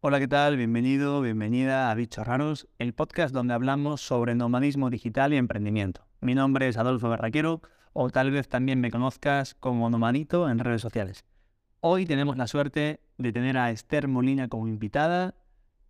[0.00, 0.56] Hola, ¿qué tal?
[0.56, 6.06] Bienvenido, bienvenida a Bichos Raros, el podcast donde hablamos sobre nomadismo digital y emprendimiento.
[6.20, 7.62] Mi nombre es Adolfo Berraquero,
[7.94, 11.24] o tal vez también me conozcas como Nomadito en redes sociales.
[11.80, 15.34] Hoy tenemos la suerte de tener a Esther Molina como invitada,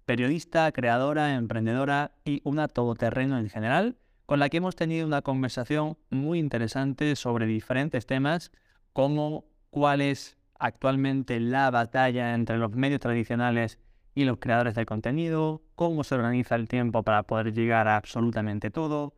[0.07, 5.99] periodista, creadora, emprendedora y una todoterreno en general, con la que hemos tenido una conversación
[6.09, 8.53] muy interesante sobre diferentes temas
[8.95, 13.79] como cuál es actualmente la batalla entre los medios tradicionales
[14.15, 18.71] y los creadores de contenido, cómo se organiza el tiempo para poder llegar a absolutamente
[18.71, 19.15] todo,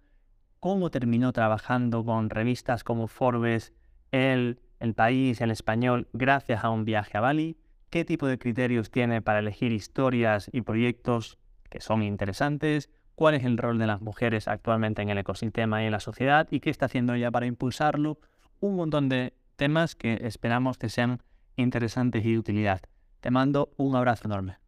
[0.61, 3.73] cómo terminó trabajando con revistas como Forbes,
[4.13, 7.57] El, El País, El Español, gracias a un viaje a Bali,
[7.89, 13.45] qué tipo de criterios tiene para elegir historias y proyectos que son interesantes, cuál es
[13.45, 16.71] el rol de las mujeres actualmente en el ecosistema y en la sociedad y qué
[16.71, 18.19] está haciendo ella para impulsarlo,
[18.61, 21.23] un montón de temas que esperamos que sean
[21.57, 22.81] interesantes y de utilidad.
[23.21, 24.59] Te mando un abrazo enorme.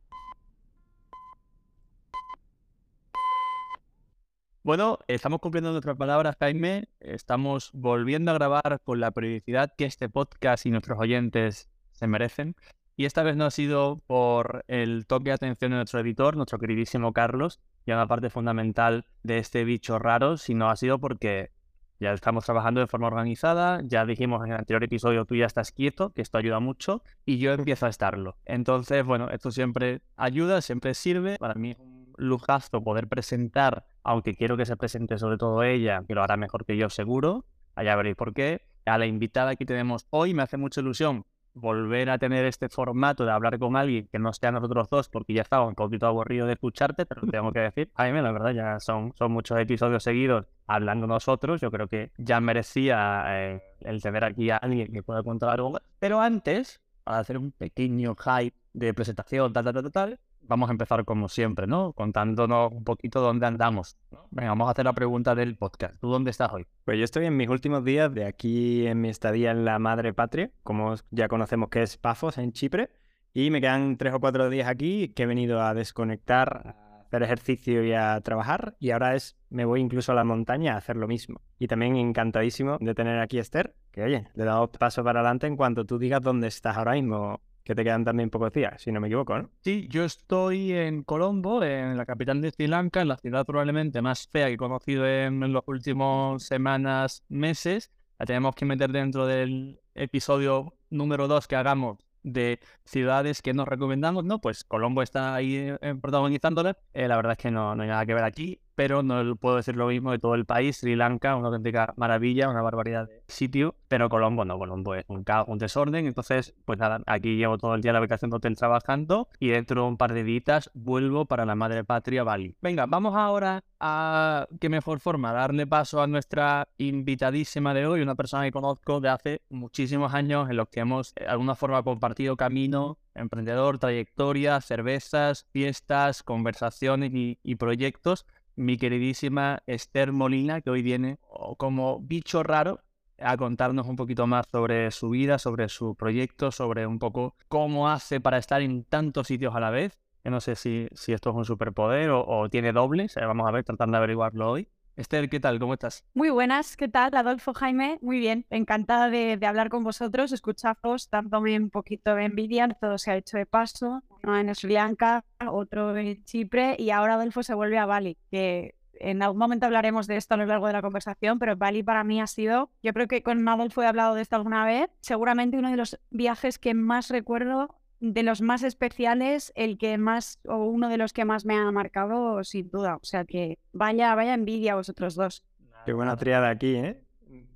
[4.64, 6.88] Bueno, estamos cumpliendo nuestras palabras, Jaime.
[7.00, 12.54] Estamos volviendo a grabar con la periodicidad que este podcast y nuestros oyentes se merecen.
[12.96, 16.60] Y esta vez no ha sido por el toque de atención de nuestro editor, nuestro
[16.60, 21.50] queridísimo Carlos, y una parte fundamental de este bicho raro, sino ha sido porque
[21.98, 25.72] ya estamos trabajando de forma organizada, ya dijimos en el anterior episodio tú ya estás
[25.72, 28.36] quieto, que esto ayuda mucho, y yo empiezo a estarlo.
[28.44, 31.36] Entonces, bueno, esto siempre ayuda, siempre sirve.
[31.38, 36.02] Para mí es un lujazo poder presentar aunque quiero que se presente sobre todo ella,
[36.06, 38.62] que lo hará mejor que yo seguro, allá veréis por qué.
[38.84, 43.24] A la invitada que tenemos hoy me hace mucha ilusión volver a tener este formato
[43.24, 46.46] de hablar con alguien que no sea nosotros dos, porque ya estaba un poquito aburrido
[46.46, 50.46] de escucharte, pero tengo que decir, Jaime, la verdad, ya son, son muchos episodios seguidos
[50.66, 55.22] hablando nosotros, yo creo que ya merecía eh, el tener aquí a alguien que pueda
[55.22, 60.20] contar algo Pero antes, para hacer un pequeño hype de presentación, tal, tal, tal, tal,
[60.52, 61.94] vamos a empezar como siempre, ¿no?
[61.94, 63.96] Contándonos un poquito dónde andamos.
[64.30, 65.98] Venga, vamos a hacer la pregunta del podcast.
[65.98, 66.66] ¿Tú dónde estás hoy?
[66.84, 70.12] Pues yo estoy en mis últimos días de aquí en mi estadía en la madre
[70.12, 72.90] patria, como ya conocemos que es Pafos, en Chipre,
[73.32, 77.22] y me quedan tres o cuatro días aquí que he venido a desconectar, a hacer
[77.22, 80.96] ejercicio y a trabajar, y ahora es, me voy incluso a la montaña a hacer
[80.96, 81.40] lo mismo.
[81.58, 85.56] Y también encantadísimo de tener aquí Esther, que oye, le damos paso para adelante en
[85.56, 89.00] cuanto tú digas dónde estás ahora mismo que te quedan también pocos días, si no
[89.00, 89.50] me equivoco, ¿no?
[89.60, 94.02] Sí, yo estoy en Colombo, en la capital de Sri Lanka, en la ciudad probablemente
[94.02, 97.90] más fea que he conocido en, los últimos semanas, meses.
[98.18, 103.66] La tenemos que meter dentro del episodio número 2 que hagamos de ciudades que nos
[103.66, 104.40] recomendamos, ¿no?
[104.40, 106.78] Pues Colombo está ahí eh, protagonizándola.
[106.92, 109.56] Eh, la verdad es que no, no hay nada que ver aquí pero no puedo
[109.56, 110.78] decir lo mismo de todo el país.
[110.78, 115.24] Sri Lanka, una auténtica maravilla, una barbaridad de sitio, pero Colombo no, Colombo es un
[115.24, 116.06] caos, un desorden.
[116.06, 119.82] Entonces, pues nada, aquí llevo todo el día la vacación de hotel trabajando y dentro
[119.82, 122.56] de un par de días vuelvo para la madre patria Bali.
[122.60, 128.14] Venga, vamos ahora a qué mejor forma, darle paso a nuestra invitadísima de hoy, una
[128.14, 132.36] persona que conozco de hace muchísimos años en los que hemos de alguna forma compartido
[132.36, 138.24] camino emprendedor, trayectoria, cervezas, fiestas, conversaciones y proyectos
[138.56, 141.18] mi queridísima Esther Molina, que hoy viene
[141.56, 142.80] como bicho raro
[143.18, 147.88] a contarnos un poquito más sobre su vida, sobre su proyecto, sobre un poco cómo
[147.88, 149.98] hace para estar en tantos sitios a la vez.
[150.22, 153.16] Que no sé si, si esto es un superpoder o, tiene dobles.
[153.16, 154.68] Eh, vamos a ver, tratando de averiguarlo hoy.
[154.96, 155.58] Esther, ¿qué tal?
[155.58, 156.04] ¿Cómo estás?
[156.12, 157.14] Muy buenas, ¿qué tal?
[157.14, 162.68] Adolfo Jaime, muy bien, encantada de, hablar con vosotros, escucharos, dándome un poquito de envidia,
[162.68, 167.14] todo se ha hecho de paso, uno en Sri Lanka, otro en Chipre y ahora
[167.14, 170.66] Adolfo se vuelve a Bali, que en algún momento hablaremos de esto a lo largo
[170.66, 173.86] de la conversación, pero Bali para mí ha sido, yo creo que con Adolfo he
[173.86, 178.42] hablado de esto alguna vez, seguramente uno de los viajes que más recuerdo de los
[178.42, 182.68] más especiales, el que más, o uno de los que más me ha marcado, sin
[182.68, 182.96] duda.
[182.96, 185.44] O sea que vaya, vaya envidia a vosotros dos.
[185.86, 187.00] Qué buena triada aquí, ¿eh?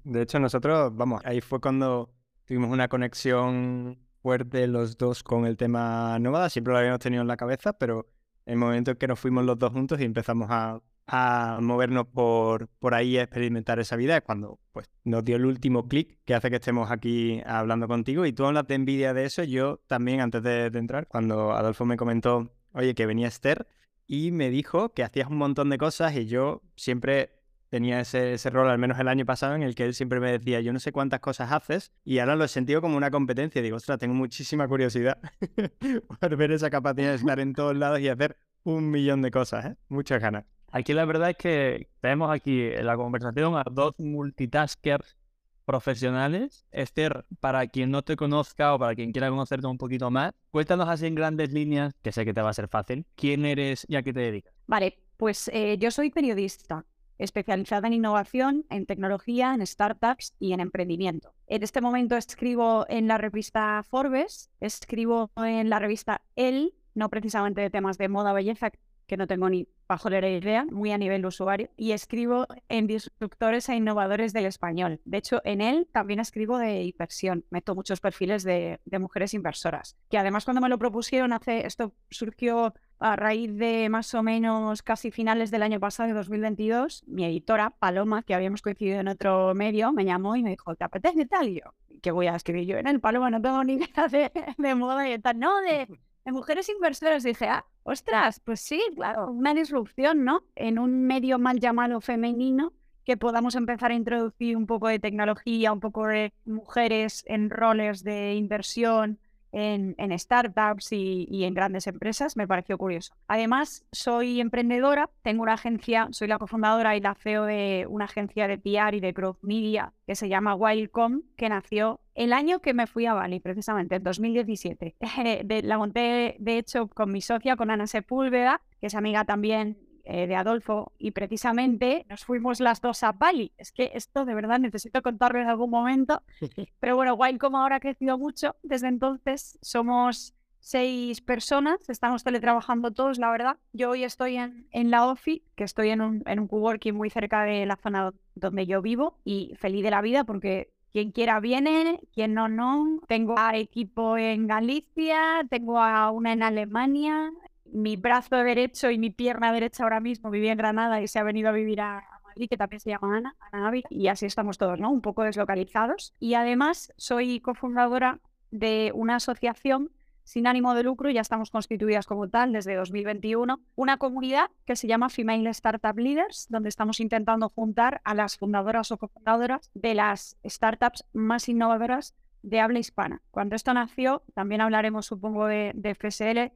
[0.05, 2.13] De hecho, nosotros, vamos, ahí fue cuando
[2.45, 6.49] tuvimos una conexión fuerte los dos con el tema nómada.
[6.49, 8.07] Siempre lo habíamos tenido en la cabeza, pero
[8.45, 12.69] el momento en que nos fuimos los dos juntos y empezamos a a movernos por,
[12.79, 16.35] por ahí a experimentar esa vida es cuando pues, nos dio el último clic que
[16.35, 18.27] hace que estemos aquí hablando contigo.
[18.27, 19.45] Y tú hablas de envidia de eso.
[19.45, 23.67] Yo también, antes de, entrar, cuando Adolfo me comentó, oye, que venía Esther,
[24.07, 27.33] y me dijo que hacías un montón de cosas y yo siempre
[27.69, 30.31] tenía ese, ese, rol, al menos el año pasado, en el que él siempre me
[30.31, 33.61] decía, yo no sé cuántas cosas haces, y ahora lo he sentido como una competencia.
[33.63, 35.19] Digo, ostras, tengo muchísima curiosidad
[36.21, 39.67] por ver esa capacidad de estar en todos lados y hacer un millón de cosas,
[39.67, 39.77] ¿eh?
[39.89, 40.56] Muchas ganas.
[40.77, 45.17] Aquí la verdad es que tenemos aquí en la conversación a dos multitaskers
[45.65, 46.67] profesionales.
[46.71, 50.87] Esther, para quien no te conozca o para quien quiera conocerte un poquito más, cuéntanos
[50.91, 53.97] así en grandes líneas, que sé que te va a ser fácil, quién eres y
[53.97, 54.53] a qué te dedicas.
[54.67, 56.85] Vale, pues eh, yo soy periodista
[57.17, 61.33] especializada en innovación, en tecnología, en startups y en emprendimiento.
[61.47, 67.63] En este momento escribo en la revista Forbes, escribo en la revista El, no precisamente
[67.63, 68.73] de temas de moda, belleza,
[69.07, 73.77] que no tengo ni pajolera idea, muy a nivel usuario, y escribo en Disruptores e
[73.77, 75.01] Innovadores del Español.
[75.05, 80.19] De hecho, en él también escribo de inversión, meto muchos perfiles de, mujeres inversoras, que
[80.19, 85.11] además cuando me lo propusieron hace, esto surgió a raíz de más o menos casi
[85.11, 89.93] finales del año pasado, de 2022, mi editora, Paloma, que habíamos coincidido en otro medio,
[89.93, 91.49] me llamó y me dijo, ¿te apetece tal?
[91.49, 93.31] Y yo, ¿qué voy a escribir yo en el Paloma?
[93.31, 95.39] No tengo ni idea de, de moda y tal.
[95.39, 95.87] No, de
[96.27, 97.23] de mujeres inversoras.
[97.23, 100.45] dije, ah, ostras, pues sí, claro, una disrupción, ¿no?
[100.57, 102.73] En un medio mal llamado femenino,
[103.05, 108.03] que podamos empezar a introducir un poco de tecnología, un poco de mujeres en roles
[108.03, 109.21] de inversión,
[109.57, 113.15] en, startups y, en grandes empresas, me pareció curioso.
[113.27, 118.49] Además, soy emprendedora, tengo una agencia, soy la cofundadora y la CEO de una agencia
[118.49, 122.75] de PR y de growth media que se llama Wildcom, que nació el año que
[122.75, 124.97] me fui a Bali, precisamente, en 2017.
[125.63, 130.27] la monté, de hecho, con mi socia, con Ana Sepúlveda, que es amiga también eh,
[130.27, 133.53] de Adolfo y precisamente nos fuimos las dos a Bali.
[133.59, 136.23] Es que esto de verdad necesito contarlo en algún momento.
[136.81, 142.93] Pero bueno, Wild como ahora ha crecido mucho desde entonces, somos seis personas, estamos teletrabajando
[142.93, 143.57] todos, la verdad.
[143.73, 147.11] Yo hoy estoy en, en la OFI, que estoy en un, en un coworking muy
[147.11, 151.41] cerca de la zona donde yo vivo y feliz de la vida porque quien quiera
[151.41, 153.01] viene, quien no, no.
[153.07, 157.33] Tengo a equipo en Galicia, tengo a una en Alemania,
[157.73, 161.23] mi brazo derecho y mi pierna derecha ahora mismo vivía en Granada y se ha
[161.23, 164.59] venido a vivir a, Madrid, que también se llama Ana, Ana Ávila, y así estamos
[164.59, 164.91] todos, ¿no?
[164.91, 166.13] Un poco deslocalizados.
[166.19, 168.21] Y además soy cofundadora
[168.51, 169.91] de una asociación
[170.27, 174.89] sin ánimo de lucro, ya estamos constituidas como tal desde 2021, una comunidad que se
[174.89, 180.37] llama Female Startup Leaders, donde estamos intentando juntar a las fundadoras o cofundadoras de las
[180.45, 183.23] startups más innovadoras de habla hispana.
[183.31, 186.53] Cuando esto nació, también hablaremos, supongo, de, de FSL,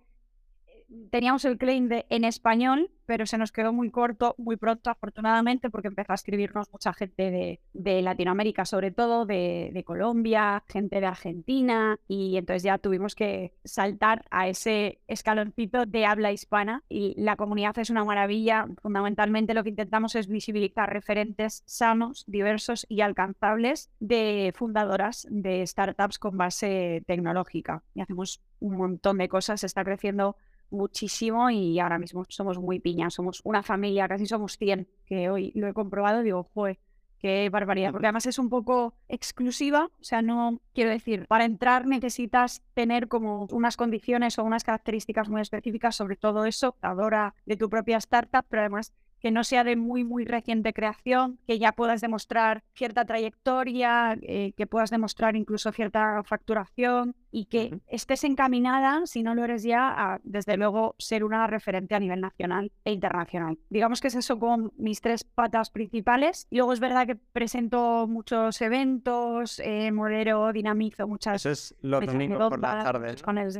[1.11, 5.69] teníamos el claim de en español, pero se nos quedó muy corto muy pronto, afortunadamente,
[5.69, 11.99] porque empezó a escribirnos mucha gente de, Latinoamérica, sobre todo de, Colombia, gente de Argentina,
[12.07, 16.85] y entonces ya tuvimos que saltar a ese escaloncito de habla hispana.
[16.89, 18.69] Y la comunidad es una maravilla.
[18.81, 26.19] Fundamentalmente lo que intentamos es visibilizar referentes sanos, diversos y alcanzables de fundadoras de startups
[26.19, 27.83] con base tecnológica.
[27.95, 30.37] Y hacemos un montón de cosas, está creciendo
[30.71, 35.53] muchísimo y ahora mismo somos muy piñas, somos una familia, casi somos 100, que hoy
[35.55, 36.79] lo he comprobado digo, joder,
[37.19, 41.87] qué barbaridad, porque además es un poco exclusiva, o sea, no quiero decir, para entrar
[41.87, 47.57] necesitas tener como unas condiciones o unas características muy específicas, sobre todo eso, adora de
[47.57, 51.73] tu propia startup, pero además que no sea de muy, muy reciente creación, que ya
[51.73, 59.07] puedas demostrar cierta trayectoria, eh, que puedas demostrar incluso cierta facturación y que estés encaminada,
[59.07, 62.93] si no lo eres ya, a, desde luego, ser una referente a nivel nacional e
[62.93, 63.59] internacional.
[63.69, 66.49] Digamos que es eso con mis tres patas principales.
[66.51, 71.37] Luego es verdad que presento muchos eventos, eh, modero, dinamizo muchas...
[71.37, 73.23] Eso es los domingos por las tardes.
[73.23, 73.53] Con el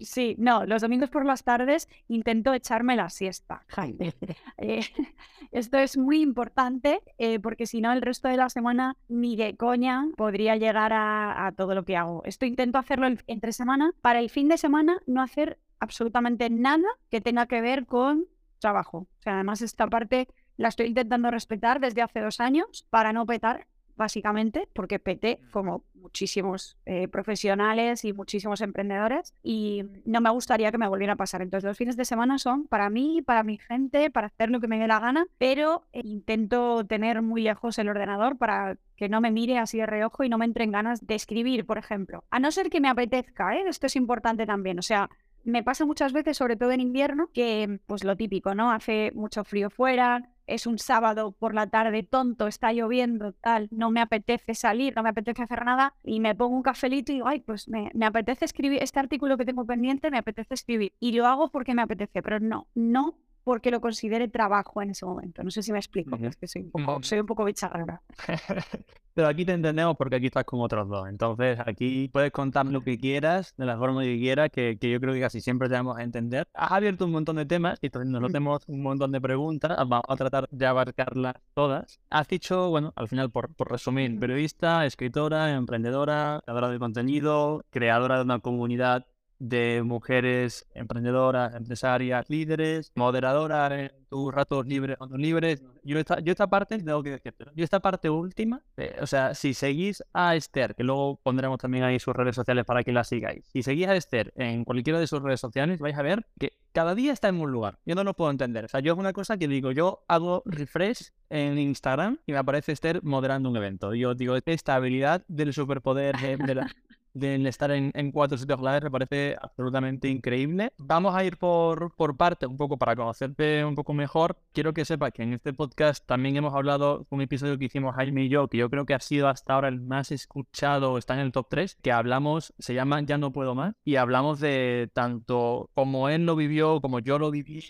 [0.00, 4.14] Sí, no, los domingos por las tardes intento echarme la siesta, Jaime.
[4.58, 4.80] Eh,
[5.52, 9.56] esto es muy importante eh, porque si no el resto de la semana ni de
[9.56, 12.22] coña podría llegar a, todo lo que hago.
[12.24, 17.20] Esto intento hacerlo entre semana para el fin de semana no hacer absolutamente nada que
[17.20, 18.26] tenga que ver con
[18.58, 18.98] trabajo.
[18.98, 23.26] O sea, además esta parte la estoy intentando respetar desde hace dos años para no
[23.26, 23.66] petar
[23.96, 30.78] básicamente, porque PT, como muchísimos eh, profesionales y muchísimos emprendedores, y no me gustaría que
[30.78, 31.42] me volviera a pasar.
[31.42, 34.68] Entonces, los fines de semana son para mí, para mi gente, para hacer lo que
[34.68, 39.20] me dé la gana, pero eh, intento tener muy lejos el ordenador para que no
[39.20, 42.24] me mire así de reojo y no me entren ganas de escribir, por ejemplo.
[42.30, 43.64] A no ser que me apetezca, ¿eh?
[43.66, 44.78] esto es importante también.
[44.78, 45.10] O sea,
[45.44, 48.70] me pasa muchas veces, sobre todo en invierno, que pues lo típico, ¿no?
[48.70, 53.90] Hace mucho frío fuera, es un sábado por la tarde tonto, está lloviendo, tal, no
[53.90, 57.28] me apetece salir, no me apetece hacer nada y me pongo un cafelito y digo,
[57.28, 60.92] ay, pues me, me, apetece escribir este artículo que tengo pendiente, me apetece escribir.
[61.00, 65.04] Y lo hago porque me apetece, pero no, no porque lo considere trabajo en ese
[65.04, 65.42] momento.
[65.42, 67.44] No sé si me explico, es que soy un poco, soy un poco.
[69.14, 71.08] Pero aquí te entendemos porque aquí estás con otros dos.
[71.08, 75.00] Entonces, aquí puedes contar lo que quieras, de la forma que quieras, que, que yo
[75.00, 76.48] creo que casi siempre te vamos a entender.
[76.54, 79.76] Has abierto un montón de temas y entonces nosotros tenemos un montón de preguntas.
[79.76, 82.00] Vamos a tratar de abarcarlas todas.
[82.10, 88.16] Has dicho, bueno, al final, por, por resumir, periodista, escritora, emprendedora, creadora de contenido, creadora
[88.16, 89.06] de una comunidad
[89.38, 95.62] de mujeres emprendedoras, empresarias, líderes, moderadoras en tus ratos libres o no libres.
[95.82, 99.34] Yo esta, yo esta parte tengo que decirte, yo esta parte última, eh, o sea,
[99.34, 103.04] si seguís a Esther, que luego pondremos también ahí sus redes sociales para que la
[103.04, 106.52] sigáis, si seguís a Esther en cualquiera de sus redes sociales, vais a ver que
[106.72, 107.78] cada día está en un lugar.
[107.86, 108.64] Yo no lo puedo entender.
[108.64, 112.38] O sea, yo es una cosa que digo, yo hago refresh en Instagram y me
[112.38, 113.94] aparece Esther moderando un evento.
[113.94, 116.66] Yo digo, esta habilidad del superpoder de la
[117.14, 120.72] de estar en, cuatro sitios claves me parece absolutamente increíble.
[120.78, 124.36] Vamos a ir por, por parte un poco para conocerte un poco mejor.
[124.52, 128.24] Quiero que sepas que en este podcast también hemos hablado un episodio que hicimos Jaime
[128.24, 131.20] y yo, que yo creo que ha sido hasta ahora el más escuchado, está en
[131.20, 135.70] el top 3, que hablamos, se llama Ya no puedo más, y hablamos de tanto
[135.74, 137.62] como él lo vivió, como yo lo viví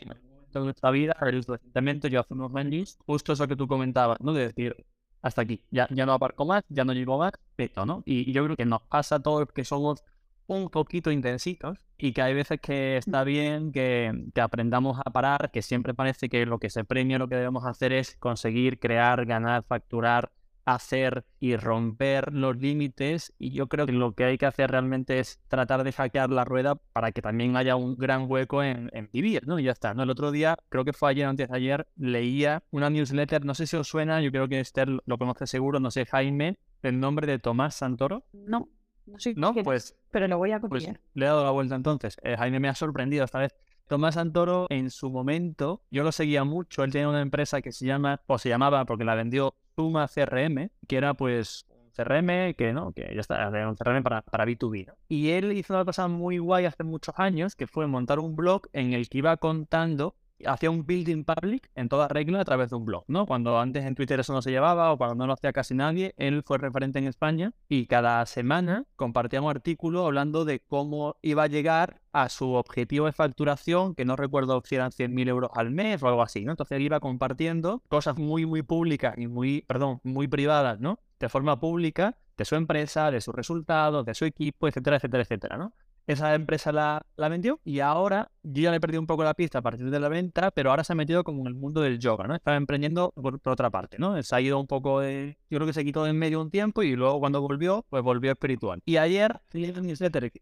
[0.54, 4.32] en nuestra vida, recientemente yo hace unos años, justo eso que tú comentabas, ¿no?
[4.32, 4.76] De decir,
[5.25, 8.02] hasta aquí, ya, ya no aparco más, ya no llego más, pero, ¿no?
[8.04, 10.04] Y, yo creo que nos pasa a todos que somos
[10.47, 15.50] un poquito intensitos y que hay veces que está bien que, que, aprendamos a parar,
[15.50, 19.25] que siempre parece que lo que se premia, lo que debemos hacer es conseguir, crear,
[19.25, 20.31] ganar, facturar,
[20.64, 25.18] hacer y romper los límites y yo creo que lo que hay que hacer realmente
[25.18, 29.47] es tratar de hackear la rueda para que también haya un gran hueco en, vivir,
[29.47, 29.59] ¿no?
[29.59, 30.02] Y ya está, ¿no?
[30.02, 33.66] El otro día, creo que fue ayer antes de ayer, leía una newsletter, no sé
[33.66, 37.26] si os suena, yo creo que Esther lo conoce seguro, no sé, Jaime, el nombre
[37.26, 38.25] de Tomás Santoro.
[38.33, 38.68] No,
[39.06, 39.35] no sé.
[39.37, 39.97] No, pues...
[40.11, 41.00] Pero lo voy a pues, copiar.
[41.14, 42.16] le he dado la vuelta entonces.
[42.23, 43.54] Eh, Jaime me ha sorprendido esta vez.
[43.87, 46.85] Tomás Santoro, en su momento, yo lo seguía mucho.
[46.85, 50.71] Él tenía una empresa que se llama, o se llamaba, porque la vendió Suma CRM,
[50.88, 54.45] que era pues un CRM que no, que ya está, era un CRM para, para
[54.45, 54.93] B2B.
[55.09, 58.69] Y él hizo una cosa muy guay hace muchos años, que fue montar un blog
[58.73, 62.76] en el que iba contando hacía un building public en toda regla a través de
[62.76, 63.26] un blog, ¿no?
[63.26, 66.14] Cuando antes en Twitter eso no se llevaba o cuando no lo hacía casi nadie,
[66.16, 71.44] él fue referente en España y cada semana compartía un artículo hablando de cómo iba
[71.44, 75.70] a llegar a su objetivo de facturación, que no recuerdo si eran 100.000 euros al
[75.70, 76.52] mes o algo así, ¿no?
[76.52, 81.00] Entonces él iba compartiendo cosas muy, muy públicas y muy, perdón, muy privadas, ¿no?
[81.18, 85.56] De forma pública de su empresa, de sus resultados, de su equipo, etcétera, etcétera, etcétera,
[85.56, 85.72] ¿no?
[86.06, 89.34] Esa empresa la, la, vendió y ahora yo ya le he perdido un poco la
[89.34, 91.80] pista a partir de la venta, pero ahora se ha metido como en el mundo
[91.80, 92.34] del yoga, ¿no?
[92.34, 94.23] Estaba emprendiendo por, otra parte, ¿no?
[94.23, 95.38] Se ha ido un poco de...
[95.50, 98.02] Yo creo que se quitó de en medio un tiempo y luego cuando volvió, pues
[98.02, 98.80] volvió espiritual.
[98.84, 100.32] Y ayer, newsletter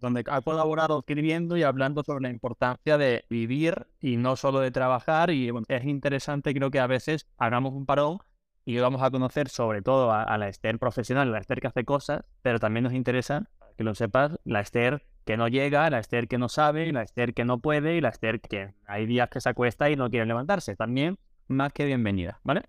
[0.00, 4.70] donde ha colaborado escribiendo y hablando sobre la importancia de vivir y no solo de
[4.70, 5.30] trabajar.
[5.30, 8.18] Y bueno, es interesante, creo que a veces hagamos un parón
[8.64, 11.66] y vamos a conocer sobre todo a, a la Esther profesional, a la Esther que
[11.66, 13.48] hace cosas, pero también nos interesa
[13.78, 17.32] que lo sepas, la Esther que no llega, la Esther que no sabe, la Esther
[17.32, 20.26] que no puede y la Esther que hay días que se acuesta y no quiere
[20.26, 20.74] levantarse.
[20.74, 21.16] También
[21.46, 22.62] más que bienvenida, ¿vale?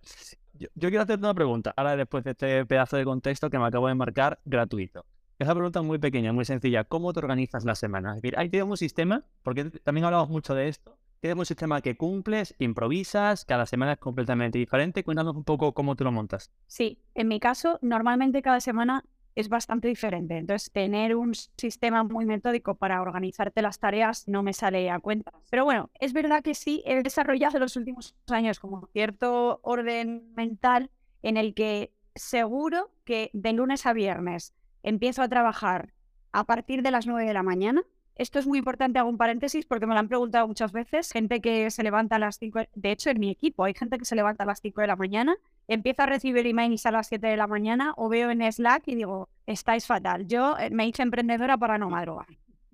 [0.53, 3.87] Yo, quiero hacerte una pregunta, ahora después de este pedazo de contexto que me acabo
[3.87, 5.03] de marcar gratuito.
[5.39, 6.83] Esa pregunta muy pequeña, muy sencilla.
[6.83, 8.09] ¿Cómo te organizas la semana?
[8.09, 10.95] Es decir, ahí tenemos un sistema, porque también hablamos mucho de esto.
[11.21, 15.03] Tienes un sistema que cumples, improvisas, cada semana es completamente diferente.
[15.03, 16.51] Cuéntanos un poco cómo te lo montas.
[16.67, 19.05] Sí, en mi caso, normalmente cada semana
[19.39, 20.37] es bastante diferente.
[20.37, 25.31] Entonces, tener un sistema muy metódico para organizarte las tareas no me sale a cuenta.
[25.49, 30.33] Pero bueno, es verdad que sí, he desarrollado en los últimos años como cierto orden
[30.35, 30.91] mental
[31.23, 34.53] en el que seguro que de lunes a viernes
[34.83, 35.93] empiezo a trabajar
[36.31, 37.81] a partir de las 9 de la mañana.
[38.15, 41.11] Esto es muy importante, hago un paréntesis porque me lo han preguntado muchas veces.
[41.13, 44.03] Gente que se levanta a las 5, de hecho en mi equipo hay gente que
[44.03, 45.37] se levanta a las 5 de la mañana
[45.69, 48.95] empiezo a recibir emails a las 7 de la mañana o veo en Slack y
[48.95, 50.27] digo, estáis fatal.
[50.27, 52.27] Yo eh, me hice emprendedora para no madrugar.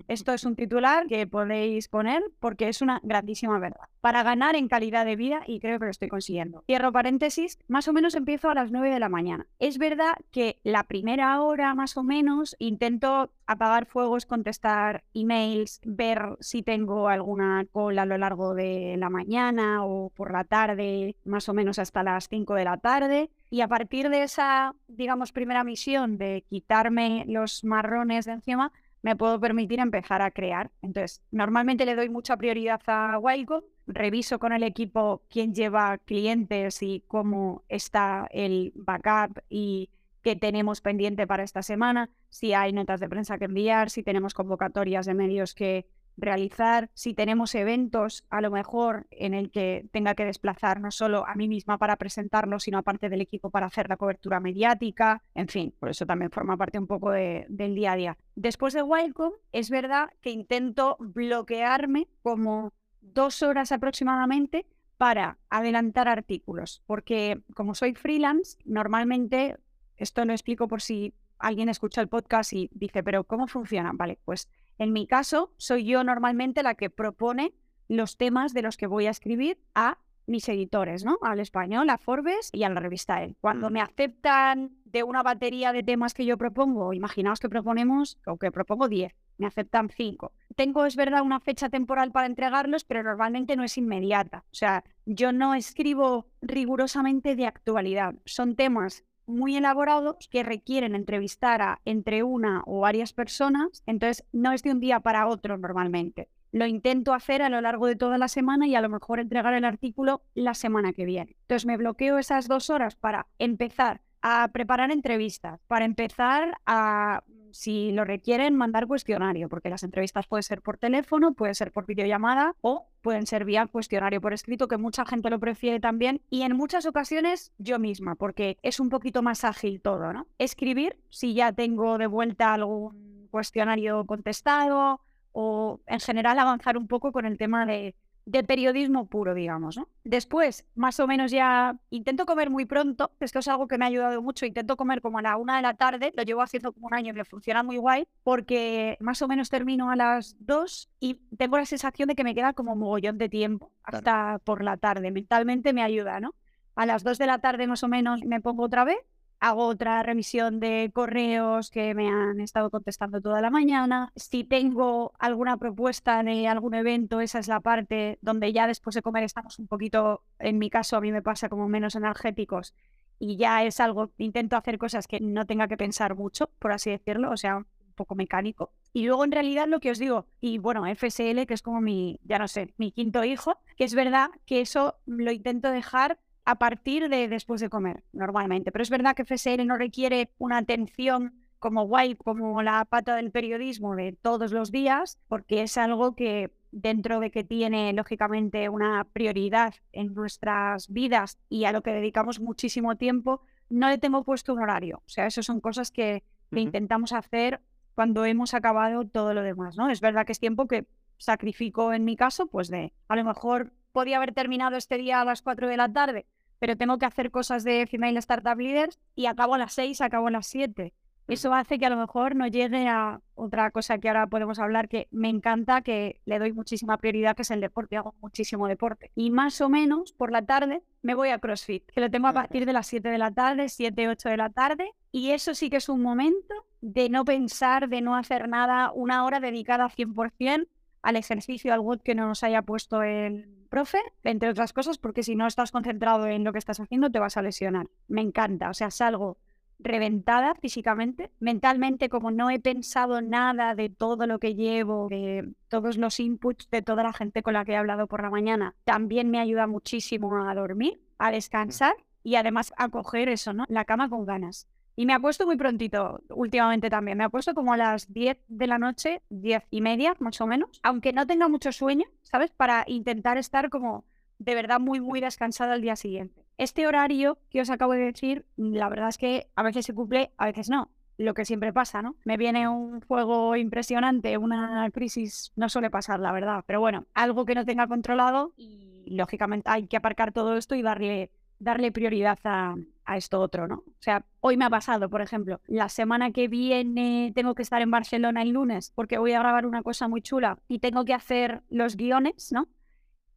[0.07, 3.87] Esto es un titular que podéis poner porque es una grandísima verdad.
[4.01, 6.63] Para ganar en calidad de vida, y creo que lo estoy consiguiendo.
[6.67, 9.47] Cierro paréntesis, más o menos empiezo a las 9 de la mañana.
[9.59, 16.37] Es verdad que la primera hora más o menos intento apagar fuegos, contestar emails, ver
[16.39, 21.49] si tengo alguna cola a lo largo de la mañana o por la tarde, más
[21.49, 23.29] o menos hasta las 5 de la tarde.
[23.49, 28.71] Y a partir de esa, digamos, primera misión de quitarme los marrones de encima,
[29.05, 30.71] me puedo permitir empezar a crear.
[30.81, 36.81] Entonces, normalmente le doy mucha prioridad a Wildcom, reviso con el equipo quién lleva clientes
[36.81, 39.91] y cómo está el backup y
[40.23, 44.33] qué tenemos pendiente para esta semana, si hay notas de prensa que enviar, si tenemos
[44.33, 45.85] convocatorias de medios que
[46.17, 51.27] realizar, si tenemos eventos, a lo mejor en el que tenga que desplazar no solo
[51.27, 55.47] a mí misma para presentarlo, sino aparte del equipo para hacer la cobertura mediática, en
[55.47, 58.17] fin, por eso también forma parte un poco de, del día a día.
[58.35, 64.65] Después de Wildcom, es verdad que intento bloquearme como dos horas aproximadamente
[64.97, 69.57] para adelantar artículos, porque como soy freelance, normalmente,
[69.97, 73.91] esto lo explico por si alguien escucha el podcast y dice, pero ¿cómo funciona?
[73.93, 77.53] Vale, pues en mi caso, soy yo normalmente la que propone
[77.87, 81.19] los temas de los que voy a escribir a mis editores, ¿no?
[81.21, 83.35] Al español, a Forbes y a la revista El.
[83.39, 88.37] Cuando me aceptan de una batería de temas que yo propongo, imaginaos que proponemos, o
[88.37, 90.31] que propongo 10, me aceptan 5.
[90.55, 94.45] Tengo, es verdad, una fecha temporal para entregarlos, pero normalmente no es inmediata.
[94.51, 98.15] O sea, yo no escribo rigurosamente de actualidad.
[98.25, 104.51] Son temas muy elaborados que requieren entrevistar a entre una o varias personas, entonces no
[104.51, 106.29] es de un día para otro normalmente.
[106.51, 109.53] Lo intento hacer a lo largo de toda la semana y a lo mejor entregar
[109.53, 111.35] el artículo la semana que viene.
[111.41, 117.23] Entonces me bloqueo esas dos horas para empezar a preparar entrevistas, para empezar a
[117.55, 121.85] si lo requieren, mandar cuestionario, porque las entrevistas pueden ser por teléfono, pueden ser por
[121.85, 126.19] videollamada o pueden ser vía cuestionario por escrito, que mucha gente lo prefiere también.
[126.29, 130.27] Y en muchas ocasiones yo misma, porque es un poquito más ágil todo, ¿no?
[130.37, 134.99] Escribir, si ya tengo de vuelta algún cuestionario contestado
[135.31, 137.95] o en general avanzar un poco con el tema de
[138.25, 139.77] de periodismo puro, digamos.
[139.77, 139.87] ¿no?
[140.03, 143.87] Después, más o menos ya intento comer muy pronto, esto es algo que me ha
[143.87, 146.87] ayudado mucho, intento comer como a la una de la tarde, lo llevo haciendo como
[146.87, 150.89] un año y me funciona muy guay, porque más o menos termino a las dos
[150.99, 154.77] y tengo la sensación de que me queda como mogollón de tiempo hasta por la
[154.77, 155.11] tarde.
[155.11, 156.33] Mentalmente me ayuda, ¿no?
[156.75, 158.97] A las dos de la tarde más o menos me pongo otra vez
[159.39, 164.11] hago otra revisión de correos que me han estado contestando toda la mañana.
[164.15, 169.01] Si tengo alguna propuesta de algún evento, esa es la parte donde ya después de
[169.01, 172.73] comer estamos un poquito, en mi caso a mí me pasa como menos energéticos
[173.19, 176.89] y ya es algo, intento hacer cosas que no tenga que pensar mucho, por así
[176.89, 177.65] decirlo, o sea, un
[177.95, 178.73] poco mecánico.
[178.93, 182.19] Y luego en realidad lo que os digo, y bueno, FSL, que es como mi,
[182.23, 186.55] ya no sé, mi quinto hijo, que es verdad que eso lo intento dejar a
[186.55, 188.71] partir de después de comer, normalmente.
[188.71, 193.31] Pero es verdad que FSL no requiere una atención como guay, como la pata del
[193.31, 199.05] periodismo de todos los días, porque es algo que dentro de que tiene lógicamente una
[199.05, 204.53] prioridad en nuestras vidas y a lo que dedicamos muchísimo tiempo, no le tengo puesto
[204.53, 204.97] un horario.
[204.97, 207.59] O sea, eso son cosas que, intentamos hacer
[207.95, 209.89] cuando hemos acabado todo lo demás, ¿no?
[209.89, 210.85] Es verdad que es tiempo que
[211.17, 215.25] sacrifico en mi caso, pues de a lo mejor podía haber terminado este día a
[215.25, 216.27] las 4 de la tarde,
[216.59, 220.27] pero tengo que hacer cosas de Female Startup Leaders y acabo a las 6, acabo
[220.27, 220.93] a las 7.
[221.29, 224.89] Eso hace que a lo mejor no llegue a otra cosa que ahora podemos hablar
[224.89, 227.95] que me encanta, que le doy muchísima prioridad, que es el deporte.
[227.95, 229.11] Hago muchísimo deporte.
[229.15, 232.33] Y más o menos por la tarde me voy a CrossFit, que lo tengo a
[232.33, 234.91] partir de las 7 de la tarde, 7, 8 de la tarde.
[235.13, 239.23] Y eso sí que es un momento de no pensar, de no hacer nada, una
[239.23, 240.67] hora dedicada 100%
[241.05, 245.21] al ejercicio, al WOD que no nos haya puesto el profe, entre otras cosas, porque
[245.21, 247.87] si no estás concentrado en lo que estás haciendo, te vas a lesionar.
[248.07, 249.37] Me encanta, o sea, salgo
[249.77, 255.97] reventada físicamente, mentalmente, como no he pensado nada de todo lo que llevo, de todos
[255.97, 259.29] los inputs de toda la gente con la que he hablado por la mañana, también
[259.29, 263.65] me ayuda muchísimo a dormir, a descansar y además a coger eso, ¿no?
[263.67, 264.67] La cama con ganas.
[264.95, 267.17] Y me ha puesto muy prontito últimamente también.
[267.17, 270.47] Me ha puesto como a las 10 de la noche, 10 y media más o
[270.47, 272.51] menos, aunque no tenga mucho sueño, ¿sabes?
[272.51, 274.05] Para intentar estar como
[274.37, 276.45] de verdad muy, muy descansada al día siguiente.
[276.57, 280.31] Este horario que os acabo de decir, la verdad es que a veces se cumple,
[280.37, 280.89] a veces no.
[281.17, 282.15] Lo que siempre pasa, ¿no?
[282.25, 286.63] Me viene un fuego impresionante, una crisis, no suele pasar, la verdad.
[286.67, 290.81] Pero bueno, algo que no tenga controlado y lógicamente hay que aparcar todo esto y
[290.81, 292.75] darle darle prioridad a,
[293.15, 293.75] esto otro, ¿no?
[293.75, 297.81] O sea, hoy me ha pasado, por ejemplo, la semana que viene tengo que estar
[297.83, 301.13] en Barcelona el lunes porque voy a grabar una cosa muy chula y tengo que
[301.13, 302.67] hacer los guiones, ¿no?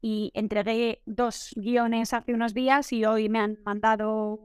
[0.01, 4.41] Y entregué dos guiones hace unos días y hoy me han mandado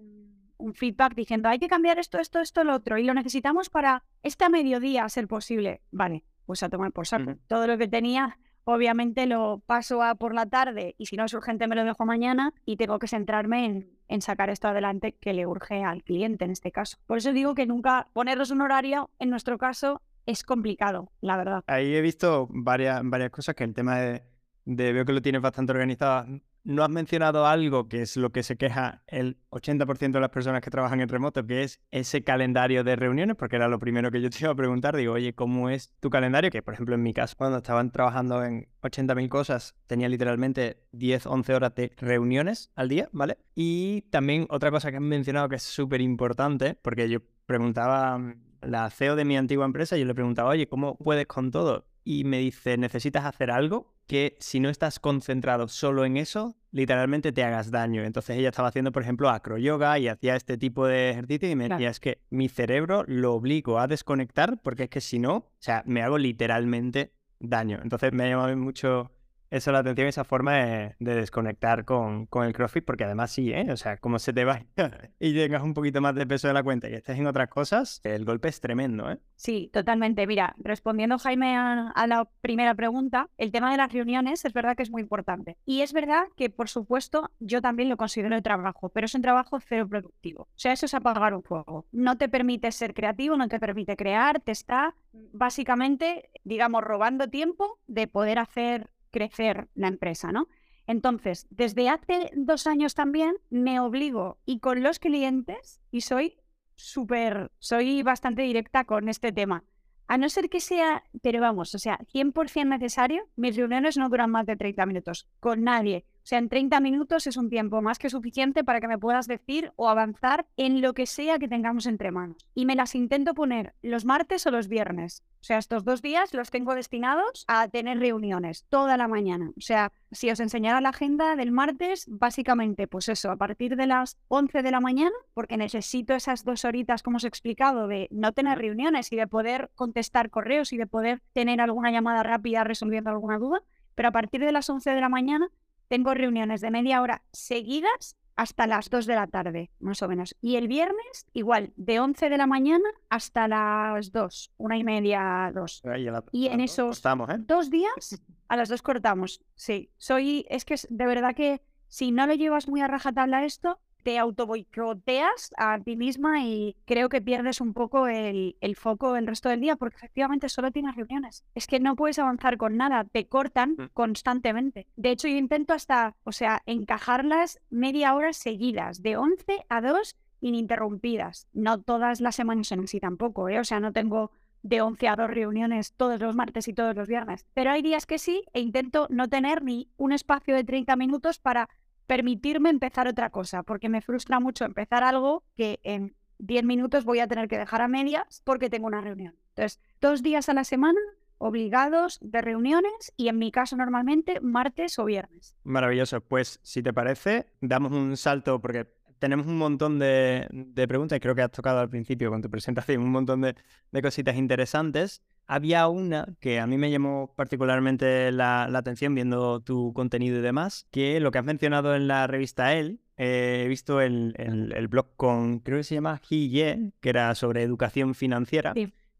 [0.57, 4.03] un feedback diciendo hay que cambiar esto, esto, esto, lo otro y lo necesitamos para
[4.23, 5.81] este mediodía a ser posible.
[5.91, 7.35] Vale, pues a tomar por saco.
[7.47, 11.33] Todo lo que tenía obviamente lo paso a por la tarde y si no es
[11.33, 15.47] urgente me lo dejo mañana y tengo que centrarme en, sacar esto adelante que le
[15.47, 16.97] urge al cliente en este caso.
[17.07, 21.63] Por eso digo que nunca ponernos un horario, en nuestro caso, es complicado, la verdad.
[21.65, 24.21] Ahí he visto varias, varias cosas que el tema de,
[24.65, 26.27] de veo que lo tienes bastante organizado
[26.63, 30.61] no has mencionado algo que es lo que se queja el 80% de las personas
[30.61, 34.21] que trabajan en remoto, que es ese calendario de reuniones, porque era lo primero que
[34.21, 34.95] yo te iba a preguntar.
[34.95, 36.49] Digo, oye, ¿cómo es tu calendario?
[36.51, 41.25] Que, por ejemplo, en mi caso, cuando estaban trabajando en 80.000 cosas, tenía literalmente 10,
[41.25, 43.37] 11 horas de reuniones al día, ¿vale?
[43.55, 48.35] Y también otra cosa que han mencionado que es súper importante, porque yo preguntaba mm,
[48.61, 51.85] la CEO de mi antigua empresa, yo le preguntaba, oye, ¿cómo puedes con todo?
[52.05, 57.31] Y me dice, necesitas hacer algo que si no estás concentrado solo en eso, literalmente
[57.31, 58.03] te hagas daño.
[58.03, 61.69] Entonces ella estaba haciendo, por ejemplo, acroyoga y hacía este tipo de ejercicio y me
[61.69, 65.51] decía, es que mi cerebro lo obligo a desconectar porque es que si no, o
[65.59, 67.79] sea, me hago literalmente daño.
[67.81, 69.11] Entonces me ha llamado mucho
[69.53, 73.67] eso la atención, esa forma de, desconectar con, con, el CrossFit, porque además sí, ¿eh?
[73.71, 74.63] O sea, como se te va
[75.19, 78.01] y tengas un poquito más de peso de la cuenta y estés en otras cosas,
[78.03, 79.19] el golpe es tremendo, ¿eh?
[79.35, 80.25] Sí, totalmente.
[80.25, 84.83] Mira, respondiendo Jaime a, la primera pregunta, el tema de las reuniones es verdad que
[84.83, 85.57] es muy importante.
[85.65, 89.21] Y es verdad que, por supuesto, yo también lo considero de trabajo, pero es un
[89.21, 90.43] trabajo cero productivo.
[90.43, 91.85] O sea, eso es apagar un fuego.
[91.91, 97.79] No te permite ser creativo, no te permite crear, te está básicamente, digamos, robando tiempo
[97.85, 100.49] de poder hacer crecer la empresa, ¿no?
[100.85, 106.35] Entonces, desde hace dos años también me obligo y con los clientes, y soy
[106.75, 109.63] súper, soy bastante directa con este tema.
[110.07, 114.31] A no ser que sea, pero vamos, o sea, 100% necesario, mis reuniones no duran
[114.31, 116.05] más de 30 minutos, con nadie.
[116.23, 119.27] O sea, en 30 minutos es un tiempo más que suficiente para que me puedas
[119.27, 122.47] decir o avanzar en lo que sea que tengamos entre manos.
[122.55, 125.21] Y me las intento poner los martes o los viernes.
[125.41, 129.51] O sea, estos dos días los tengo destinados a tener reuniones toda la mañana.
[129.57, 133.85] O sea, si os enseñara la agenda del martes, básicamente, pues eso, a partir de
[133.85, 138.07] las 11 de la mañana, porque necesito esas dos horitas, como os he explicado, de
[138.11, 142.63] no tener reuniones y de poder contestar correos y de poder tener alguna llamada rápida
[142.63, 143.61] resolviendo alguna duda.
[143.95, 145.49] Pero a partir de las 11 de la mañana
[145.87, 150.35] tengo reuniones de media hora seguidas hasta las 2 de la tarde, más o menos.
[150.41, 155.51] Y el viernes, igual, de 11 de la mañana hasta las 2, una y media,
[155.53, 155.83] 2.
[156.31, 157.37] y en esos ¿eh?
[157.39, 159.41] dos días, a las 2 cortamos.
[159.55, 163.79] Sí, soy, es que de verdad que si no lo llevas muy a rajatabla esto,
[164.03, 169.49] te autoboicoteas a ti misma y creo que pierdes un poco el, foco el resto
[169.49, 171.43] del día porque efectivamente solo tienes reuniones.
[171.55, 173.89] Es que no puedes avanzar con nada, te cortan mm.
[173.93, 174.87] constantemente.
[174.95, 180.15] De hecho, yo intento hasta, o sea, encajarlas media hora seguidas, de 11 a 2
[180.41, 181.47] ininterrumpidas.
[181.53, 183.59] No todas las semanas son así tampoco, ¿eh?
[183.59, 187.07] O sea, no tengo de 11 a 2 reuniones todos los martes y todos los
[187.07, 187.45] viernes.
[187.53, 191.39] Pero hay días que sí e intento no tener ni un espacio de 30 minutos
[191.39, 191.69] para
[192.07, 197.19] permitirme empezar otra cosa, porque me frustra mucho empezar algo que en 10 minutos voy
[197.19, 199.35] a tener que dejar a medias porque tengo una reunión.
[199.49, 200.99] Entonces, dos días a la semana
[201.37, 205.55] obligados de reuniones y en mi caso normalmente martes o viernes.
[205.63, 206.21] Maravilloso.
[206.21, 208.87] Pues si te parece, damos un salto porque
[209.19, 210.47] tenemos un montón de,
[210.87, 213.55] preguntas y creo que has tocado al principio con tu presentación un montón de,
[213.91, 219.93] de cositas interesantes había una que a mí me llamó particularmente la, atención viendo tu
[219.93, 224.33] contenido y demás, que lo que has mencionado en la revista El, he visto el,
[224.37, 228.73] el, blog con, creo que se llama Ye, que era sobre educación financiera.